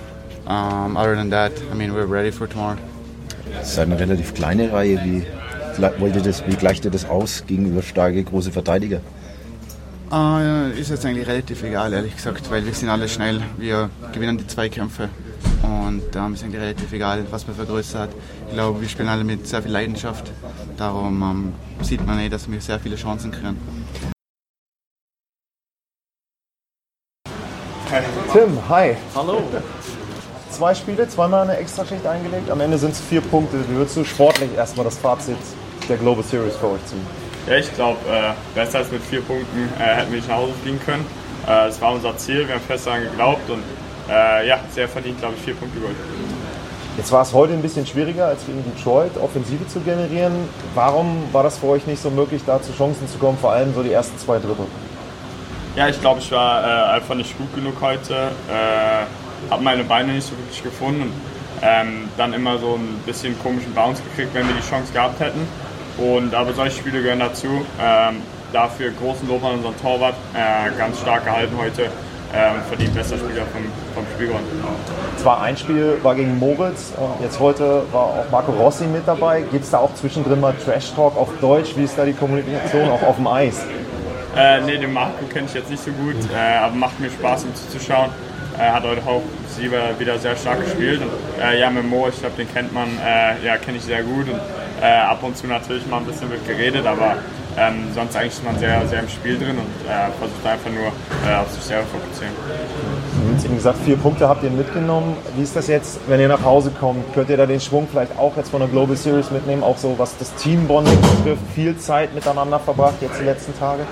Um, 0.47 0.97
other 0.97 1.15
than 1.15 1.29
that, 1.31 1.53
I 1.71 1.75
mean, 1.75 1.93
we're 1.93 2.07
ready 2.07 2.31
for 2.31 2.47
tomorrow. 2.47 2.79
Es 3.61 3.71
ist 3.71 3.79
eine 3.79 3.99
relativ 3.99 4.35
kleine 4.35 4.73
Reihe. 4.73 5.01
Wie, 5.05 5.25
wollt 5.99 6.17
ihr 6.17 6.23
das, 6.23 6.47
wie 6.47 6.57
gleicht 6.57 6.85
ihr 6.85 6.91
das 6.91 7.09
aus 7.09 7.45
gegenüber 7.47 7.83
starke 7.83 8.23
große 8.23 8.53
Verteidiger? 8.53 9.01
Uh, 10.11 10.71
ist 10.79 10.89
jetzt 10.89 11.05
eigentlich 11.05 11.27
relativ 11.27 11.63
egal, 11.63 11.93
ehrlich 11.93 12.17
gesagt, 12.17 12.51
weil 12.51 12.65
wir 12.65 12.73
sind 12.73 12.89
alle 12.89 13.09
schnell. 13.09 13.43
Wir 13.59 13.91
gewinnen 14.13 14.39
die 14.39 14.47
Zweikämpfe 14.47 15.11
und 15.63 16.17
ähm, 16.17 16.33
ist 16.33 16.43
eigentlich 16.43 16.63
relativ 16.63 16.93
egal, 16.93 17.27
was 17.31 17.47
man 17.47 17.57
für 17.57 17.67
Größe 17.67 17.99
hat. 17.99 18.11
Ich 18.49 18.55
glaube, 18.55 18.81
wir 18.81 18.89
spielen 18.89 19.09
alle 19.09 19.25
mit 19.25 19.47
sehr 19.47 19.63
viel 19.63 19.73
Leidenschaft. 19.73 20.33
Darum 20.79 21.23
ähm, 21.23 21.85
sieht 21.85 22.07
man 22.07 22.19
eh, 22.21 22.31
dass 22.31 22.51
wir 22.51 22.59
sehr 22.61 22.81
viele 22.81 22.97
Chancen 22.97 23.33
kriegen. 23.33 23.59
Tim, 28.33 28.69
hi. 28.69 28.97
Hallo. 29.15 29.43
Zwei 30.51 30.75
Spiele, 30.75 31.09
zweimal 31.09 31.43
eine 31.43 31.57
Extraschicht 31.59 32.07
eingelegt. 32.07 32.51
Am 32.51 32.61
Ende 32.61 32.79
sind 32.79 32.93
es 32.93 33.01
vier 33.01 33.21
Punkte. 33.21 33.59
Wie 33.69 33.77
würdest 33.77 33.97
du 33.97 34.05
sportlich 34.05 34.51
erstmal 34.57 34.85
das 34.85 34.97
Fazit 34.97 35.37
der 35.89 35.97
Global 35.99 36.25
Series 36.25 36.57
für 36.57 36.69
euch 36.69 36.85
ziehen? 36.87 37.07
Ja, 37.47 37.57
ich 37.57 37.73
glaube, 37.75 37.99
äh, 38.11 38.33
besser 38.55 38.79
als 38.79 38.91
mit 38.91 39.03
vier 39.03 39.21
Punkten 39.21 39.69
äh, 39.79 39.83
hätten 39.83 40.11
wir 40.11 40.17
nicht 40.17 40.29
nach 40.29 40.37
Hause 40.37 40.53
fliegen 40.63 40.81
können. 40.81 41.07
Äh, 41.45 41.67
das 41.69 41.81
war 41.81 41.93
unser 41.93 42.17
Ziel, 42.17 42.47
wir 42.47 42.55
haben 42.55 42.63
fest 42.63 42.87
daran 42.87 43.03
geglaubt 43.03 43.49
und 43.51 43.63
äh, 44.11 44.49
ja, 44.49 44.59
sehr 44.75 44.89
verdient, 44.89 45.19
glaube 45.19 45.35
ich, 45.37 45.43
vier 45.43 45.55
Punkte 45.55 45.79
geholt. 45.79 45.97
Jetzt 46.97 47.13
war 47.13 47.23
es 47.23 47.33
heute 47.33 47.53
ein 47.53 47.63
bisschen 47.63 47.87
schwieriger 47.87 48.27
als 48.27 48.45
gegen 48.45 48.65
Detroit, 48.65 49.17
Offensive 49.23 49.67
zu 49.69 49.81
generieren. 49.81 50.33
Warum 50.75 51.25
war 51.33 51.43
das 51.45 51.59
für 51.59 51.69
euch 51.69 51.87
nicht 51.87 52.03
so 52.03 52.11
möglich, 52.11 52.43
da 52.45 52.61
zu 52.61 52.73
Chancen 52.73 53.07
zu 53.07 53.19
kommen, 53.19 53.39
vor 53.39 53.53
allem 53.53 53.73
so 53.75 53.83
die 53.83 53.93
ersten 53.93 54.19
zwei 54.19 54.39
Drittel? 54.39 54.67
Ja, 55.77 55.89
ich 55.89 56.01
glaube, 56.01 56.19
ich 56.21 56.33
war 56.33 56.65
äh, 56.65 56.97
einfach 56.97 57.15
nicht 57.15 57.39
gut 57.39 57.55
genug 57.55 57.75
heute. 57.81 58.31
Äh, 59.47 59.51
habe 59.51 59.63
meine 59.63 59.85
Beine 59.85 60.13
nicht 60.13 60.27
so 60.27 60.37
wirklich 60.39 60.63
gefunden 60.63 61.03
und 61.03 61.13
ähm, 61.63 62.09
dann 62.17 62.33
immer 62.33 62.59
so 62.59 62.75
ein 62.75 63.01
bisschen 63.05 63.39
komischen 63.43 63.75
Bounce 63.75 64.03
gekriegt, 64.03 64.35
wenn 64.35 64.47
wir 64.47 64.55
die 64.55 64.69
Chance 64.69 64.93
gehabt 64.93 65.21
hätten. 65.21 65.47
Und 65.99 66.35
aber 66.35 66.53
solche 66.53 66.79
Spiele 66.79 67.03
gehören 67.03 67.19
dazu. 67.19 67.65
Ähm, 67.81 68.23
dafür 68.53 68.91
großen 68.93 69.29
Lob 69.29 69.45
an 69.45 69.55
unseren 69.55 69.77
Torwart, 69.81 70.15
äh, 70.35 70.77
ganz 70.79 71.01
stark 71.01 71.25
gehalten 71.25 71.57
heute. 71.59 71.91
Ähm, 72.35 72.61
verdient 72.69 72.95
bester 72.95 73.17
Spieler 73.17 73.47
vom, 73.47 73.63
vom 73.95 74.05
Spiel 74.15 74.27
geworden. 74.27 74.45
Es 75.17 75.25
war 75.25 75.41
ein 75.41 75.57
Spiel, 75.57 75.99
war 76.03 76.15
gegen 76.15 76.39
Moritz 76.39 76.93
und 76.99 77.23
jetzt 77.23 77.41
heute 77.41 77.83
war 77.91 78.03
auch 78.03 78.31
Marco 78.31 78.53
Rossi 78.53 78.85
mit 78.85 79.09
dabei. 79.09 79.43
Gibt 79.51 79.65
es 79.65 79.71
da 79.71 79.79
auch 79.79 79.95
zwischendrin 79.95 80.39
mal 80.39 80.55
Trash 80.63 80.93
Talk 80.95 81.17
auf 81.17 81.31
Deutsch? 81.41 81.71
Wie 81.77 81.85
ist 81.85 81.97
da 81.97 82.05
die 82.05 82.13
Kommunikation 82.13 82.91
auch 82.91 83.03
auf 83.03 83.17
dem 83.17 83.27
Eis? 83.27 83.65
Äh, 84.37 84.61
nee, 84.61 84.77
den 84.77 84.93
Marco 84.93 85.25
kenne 85.33 85.47
ich 85.47 85.55
jetzt 85.55 85.71
nicht 85.71 85.83
so 85.83 85.91
gut, 85.93 86.17
äh, 86.35 86.59
aber 86.59 86.75
macht 86.75 87.01
mir 87.01 87.11
Spaß, 87.11 87.45
ihm 87.45 87.55
zuzuschauen. 87.55 88.11
Er 88.59 88.75
hat 88.75 88.83
heute 88.83 89.01
auch 89.07 89.23
Sieber 89.49 89.99
wieder 89.99 90.19
sehr 90.19 90.37
stark 90.37 90.65
gespielt. 90.65 91.01
Und, 91.01 91.43
äh, 91.43 91.61
ja, 91.61 91.71
mit 91.71 91.89
Mo, 91.89 92.09
ich 92.09 92.19
glaube, 92.19 92.37
den 92.37 92.53
kennt 92.53 92.73
man, 92.73 92.89
äh, 92.99 93.47
ja, 93.47 93.57
kenne 93.57 93.79
ich 93.79 93.85
sehr 93.85 94.03
gut. 94.03 94.29
Und 94.29 94.41
äh, 94.83 94.85
ab 94.85 95.23
und 95.23 95.37
zu 95.37 95.47
natürlich 95.47 95.87
mal 95.87 95.99
ein 95.99 96.05
bisschen 96.05 96.31
wird 96.31 96.47
geredet, 96.47 96.87
aber 96.87 97.17
ähm, 97.57 97.87
sonst 97.95 98.17
eigentlich 98.17 98.33
ist 98.33 98.45
man 98.45 98.59
sehr, 98.59 98.87
sehr 98.87 99.01
im 99.01 99.09
Spiel 99.09 99.37
drin 99.39 99.57
und 99.59 99.91
äh, 99.91 100.11
versucht 100.19 100.47
einfach 100.47 100.71
nur 100.71 100.87
äh, 101.29 101.37
auf 101.37 101.51
sich 101.51 101.63
selber 101.63 101.87
fokussieren. 101.87 102.33
Hast 103.35 103.45
eben 103.45 103.57
gesagt, 103.57 103.79
vier 103.85 103.97
Punkte 103.97 104.29
habt 104.29 104.45
ihr 104.45 104.51
mitgenommen. 104.51 105.17
Wie 105.37 105.43
ist 105.43 105.57
das 105.57 105.67
jetzt, 105.67 105.99
wenn 106.07 106.21
ihr 106.21 106.29
nach 106.29 106.43
Hause 106.43 106.71
kommt? 106.79 107.13
Könnt 107.15 107.31
ihr 107.31 107.37
da 107.37 107.47
den 107.47 107.61
Schwung 107.61 107.89
vielleicht 107.91 108.17
auch 108.19 108.37
jetzt 108.37 108.51
von 108.51 108.61
der 108.61 108.69
Global 108.69 108.97
Series 108.97 109.31
mitnehmen? 109.31 109.63
Auch 109.63 109.77
so, 109.77 109.95
was 109.99 110.17
das 110.19 110.35
Teambonding 110.37 110.99
betrifft, 111.01 111.43
viel 111.55 111.77
Zeit 111.77 112.15
miteinander 112.15 112.59
verbracht 112.59 112.97
jetzt 113.01 113.21
die 113.21 113.25
letzten 113.25 113.57
Tage? 113.59 113.83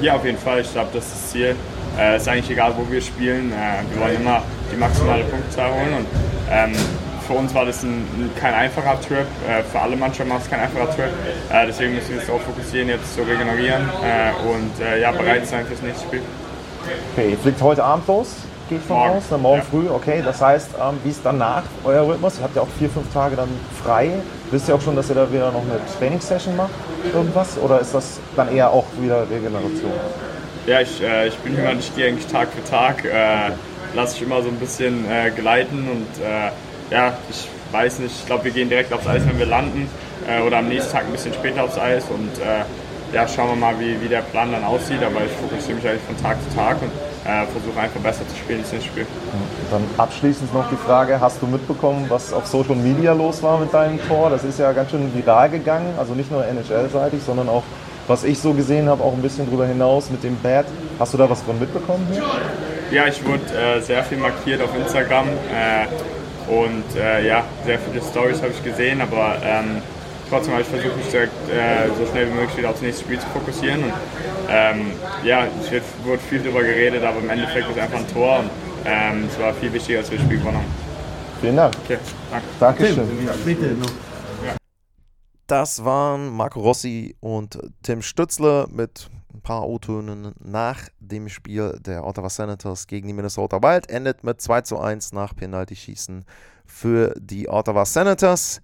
Ja, 0.00 0.14
auf 0.14 0.24
jeden 0.24 0.38
Fall. 0.38 0.60
Ich 0.60 0.72
glaube, 0.72 0.88
das 0.92 1.04
ist 1.04 1.14
das 1.14 1.30
Ziel. 1.30 1.56
Äh, 1.98 2.16
ist 2.16 2.28
eigentlich 2.28 2.50
egal, 2.50 2.72
wo 2.76 2.90
wir 2.90 3.00
spielen. 3.00 3.52
Äh, 3.52 3.82
wir 3.94 4.00
wollen 4.02 4.16
immer 4.16 4.42
die 4.72 4.76
maximale 4.76 5.24
Punktzahl 5.24 5.70
holen. 5.70 5.94
Und 5.98 6.06
ähm, 6.50 6.72
für 7.26 7.34
uns 7.34 7.54
war 7.54 7.64
das 7.64 7.82
ein, 7.82 8.30
kein 8.40 8.54
einfacher 8.54 9.00
Trip. 9.00 9.26
Äh, 9.48 9.62
für 9.70 9.80
alle 9.80 9.96
Mannschaften 9.96 10.30
war 10.32 10.38
es 10.38 10.48
kein 10.50 10.60
einfacher 10.60 10.90
Trip. 10.94 11.10
Äh, 11.52 11.66
deswegen 11.66 11.94
müssen 11.94 12.10
wir 12.10 12.16
uns 12.18 12.26
darauf 12.26 12.42
fokussieren, 12.42 12.88
jetzt 12.88 13.14
zu 13.14 13.22
regenerieren 13.22 13.82
äh, 14.02 14.30
und 14.48 14.84
äh, 14.84 15.00
ja, 15.00 15.12
bereit 15.12 15.46
sein 15.46 15.66
fürs 15.66 15.82
nächste 15.82 16.04
Spiel. 16.06 16.22
Okay, 17.12 17.30
ihr 17.30 17.38
fliegt 17.38 17.60
heute 17.62 17.84
Abend 17.84 18.08
los, 18.08 18.34
gehe 18.68 18.78
ich 18.78 18.84
von 18.84 18.96
Morgen. 18.96 19.16
aus, 19.18 19.22
dann 19.30 19.42
morgen 19.42 19.58
Ja. 19.58 19.64
früh. 19.70 19.88
Okay, 19.88 20.22
das 20.24 20.40
heißt, 20.42 20.70
ähm, 20.80 20.98
wie 21.04 21.10
ist 21.10 21.20
danach 21.22 21.62
euer 21.84 22.06
Rhythmus? 22.08 22.38
Ihr 22.38 22.44
habt 22.44 22.56
ja 22.56 22.62
auch 22.62 22.68
vier, 22.78 22.88
fünf 22.90 23.12
Tage 23.12 23.36
dann 23.36 23.48
frei. 23.84 24.10
Wisst 24.50 24.68
ihr 24.68 24.74
auch 24.74 24.80
schon, 24.80 24.96
dass 24.96 25.08
ihr 25.08 25.14
da 25.14 25.30
wieder 25.32 25.52
noch 25.52 25.62
eine 25.62 25.78
Trainingssession 25.98 26.56
macht? 26.56 26.70
Irgendwas? 27.14 27.56
Oder 27.58 27.80
ist 27.80 27.94
das 27.94 28.18
dann 28.34 28.52
eher 28.54 28.70
auch 28.70 28.84
wieder 29.00 29.22
Regeneration? 29.30 29.92
Ja, 30.64 30.80
ich, 30.80 31.02
äh, 31.02 31.26
ich 31.26 31.34
bin 31.38 31.56
jemand, 31.56 31.80
ich 31.80 31.94
gehe 31.96 32.06
eigentlich 32.06 32.26
Tag 32.28 32.48
für 32.52 32.62
Tag, 32.62 33.04
äh, 33.04 33.50
lasse 33.94 34.16
ich 34.16 34.22
immer 34.22 34.42
so 34.42 34.48
ein 34.48 34.56
bisschen 34.56 35.04
äh, 35.10 35.30
gleiten 35.30 35.88
und 35.90 36.24
äh, 36.24 36.94
ja, 36.94 37.14
ich 37.28 37.48
weiß 37.72 37.98
nicht, 37.98 38.14
ich 38.16 38.26
glaube, 38.26 38.44
wir 38.44 38.52
gehen 38.52 38.68
direkt 38.68 38.92
aufs 38.92 39.08
Eis, 39.08 39.22
wenn 39.26 39.38
wir 39.40 39.46
landen 39.46 39.88
äh, 40.28 40.40
oder 40.42 40.58
am 40.58 40.68
nächsten 40.68 40.92
Tag 40.92 41.04
ein 41.04 41.10
bisschen 41.10 41.34
später 41.34 41.64
aufs 41.64 41.78
Eis 41.78 42.04
und 42.10 42.38
äh, 42.40 42.62
ja, 43.12 43.26
schauen 43.26 43.48
wir 43.48 43.56
mal, 43.56 43.74
wie, 43.80 44.00
wie 44.00 44.08
der 44.08 44.22
Plan 44.22 44.52
dann 44.52 44.62
aussieht, 44.62 45.02
aber 45.02 45.24
ich 45.26 45.32
fokussiere 45.32 45.74
mich 45.74 45.86
eigentlich 45.86 46.02
von 46.02 46.16
Tag 46.22 46.36
zu 46.48 46.56
Tag 46.56 46.76
und 46.80 46.90
versuche 47.22 47.78
einfach 47.78 48.00
besser 48.00 48.26
zu 48.26 48.34
spielen 48.36 48.60
ins 48.60 48.72
nächste 48.72 48.88
Spiel. 48.88 49.06
Dann 49.70 49.82
abschließend 49.98 50.54
noch 50.54 50.68
die 50.70 50.76
Frage, 50.76 51.20
hast 51.20 51.42
du 51.42 51.46
mitbekommen, 51.46 52.06
was 52.08 52.32
auf 52.32 52.46
Social 52.46 52.74
Media 52.74 53.12
los 53.12 53.42
war 53.42 53.58
mit 53.58 53.74
deinem 53.74 54.00
Tor? 54.08 54.30
Das 54.30 54.44
ist 54.44 54.58
ja 54.58 54.72
ganz 54.72 54.92
schön 54.92 55.14
viral 55.14 55.50
gegangen, 55.50 55.94
also 55.98 56.14
nicht 56.14 56.30
nur 56.32 56.42
NHL-seitig, 56.46 57.22
sondern 57.22 57.50
auch, 57.50 57.64
was 58.12 58.24
ich 58.24 58.38
so 58.38 58.52
gesehen 58.52 58.90
habe, 58.90 59.02
auch 59.02 59.14
ein 59.14 59.22
bisschen 59.22 59.48
drüber 59.48 59.66
hinaus 59.66 60.10
mit 60.10 60.22
dem 60.22 60.36
Bad. 60.42 60.66
Hast 60.98 61.14
du 61.14 61.18
da 61.18 61.30
was 61.30 61.40
von 61.40 61.58
mitbekommen? 61.58 62.06
Hier? 62.12 62.22
Ja, 62.90 63.06
ich 63.06 63.24
wurde 63.24 63.40
äh, 63.56 63.80
sehr 63.80 64.04
viel 64.04 64.18
markiert 64.18 64.60
auf 64.60 64.68
Instagram 64.76 65.28
äh, 65.28 66.52
und 66.52 66.84
äh, 66.94 67.26
ja, 67.26 67.42
sehr 67.64 67.78
viele 67.78 68.02
Stories 68.04 68.42
habe 68.42 68.52
ich 68.52 68.62
gesehen, 68.62 69.00
aber 69.00 69.36
ähm, 69.42 69.80
trotzdem 70.28 70.52
habe 70.52 70.62
ich 70.62 70.68
versucht, 70.68 70.94
mich 70.98 71.08
direkt 71.08 71.32
äh, 71.48 71.88
so 71.98 72.04
schnell 72.10 72.26
wie 72.26 72.34
möglich 72.34 72.58
wieder 72.58 72.68
aufs 72.68 72.82
nächste 72.82 73.04
Spiel 73.04 73.18
zu 73.18 73.26
fokussieren. 73.28 73.84
Und, 73.84 73.92
ähm, 74.50 74.92
ja, 75.24 75.46
es 75.62 75.70
wird, 75.70 75.84
wurde 76.04 76.18
viel 76.18 76.40
darüber 76.40 76.64
geredet, 76.64 77.02
aber 77.02 77.18
im 77.18 77.30
Endeffekt 77.30 77.70
ist 77.70 77.76
es 77.76 77.82
einfach 77.82 77.98
ein 77.98 78.12
Tor 78.12 78.40
und 78.40 78.50
ähm, 78.84 79.24
es 79.32 79.40
war 79.40 79.54
viel 79.54 79.72
wichtiger, 79.72 80.00
als 80.00 80.10
wir 80.10 80.18
das 80.18 80.26
Spiel 80.26 80.38
gewonnen 80.38 80.58
haben. 80.58 80.74
Vielen 81.40 81.56
Dank. 81.56 81.74
Okay, 81.82 81.96
danke. 82.30 82.46
Dankeschön. 82.60 83.08
Bitte 83.46 83.66
noch. 83.80 84.11
Das 85.46 85.84
waren 85.84 86.28
Marco 86.28 86.60
Rossi 86.60 87.16
und 87.20 87.58
Tim 87.82 88.00
Stützle 88.00 88.66
mit 88.70 89.10
ein 89.34 89.40
paar 89.40 89.68
O-Tönen 89.68 90.34
nach 90.38 90.88
dem 91.00 91.28
Spiel 91.28 91.78
der 91.80 92.06
Ottawa 92.06 92.30
Senators 92.30 92.86
gegen 92.86 93.08
die 93.08 93.12
Minnesota 93.14 93.60
Wild. 93.62 93.90
Endet 93.90 94.24
mit 94.24 94.40
2 94.40 94.62
zu 94.62 94.78
1 94.78 95.12
nach 95.12 95.34
Penalty-Schießen 95.34 96.24
für 96.64 97.14
die 97.18 97.48
Ottawa 97.48 97.84
Senators. 97.84 98.62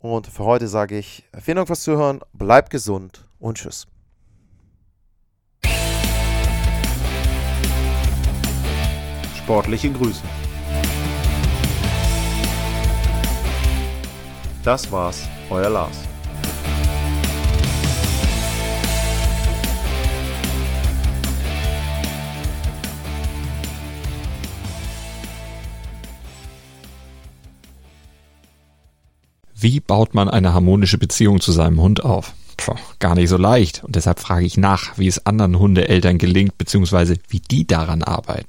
Und 0.00 0.26
für 0.26 0.44
heute 0.44 0.68
sage 0.68 0.98
ich 0.98 1.24
vielen 1.40 1.56
Dank 1.56 1.68
fürs 1.68 1.82
Zuhören, 1.82 2.20
bleibt 2.32 2.70
gesund 2.70 3.26
und 3.38 3.58
tschüss. 3.58 3.86
Sportliche 9.36 9.90
Grüße. 9.90 10.22
Das 14.62 14.92
war's, 14.92 15.26
euer 15.50 15.70
Lars. 15.70 16.08
Wie 29.60 29.80
baut 29.80 30.14
man 30.14 30.30
eine 30.30 30.54
harmonische 30.54 30.98
Beziehung 30.98 31.40
zu 31.40 31.50
seinem 31.50 31.80
Hund 31.80 32.04
auf? 32.04 32.32
Puh, 32.56 32.76
gar 33.00 33.16
nicht 33.16 33.28
so 33.28 33.36
leicht. 33.36 33.82
Und 33.82 33.96
deshalb 33.96 34.20
frage 34.20 34.46
ich 34.46 34.56
nach, 34.56 34.96
wie 34.98 35.08
es 35.08 35.26
anderen 35.26 35.58
Hundeeltern 35.58 36.18
gelingt, 36.18 36.58
beziehungsweise 36.58 37.16
wie 37.28 37.40
die 37.40 37.66
daran 37.66 38.04
arbeiten. 38.04 38.48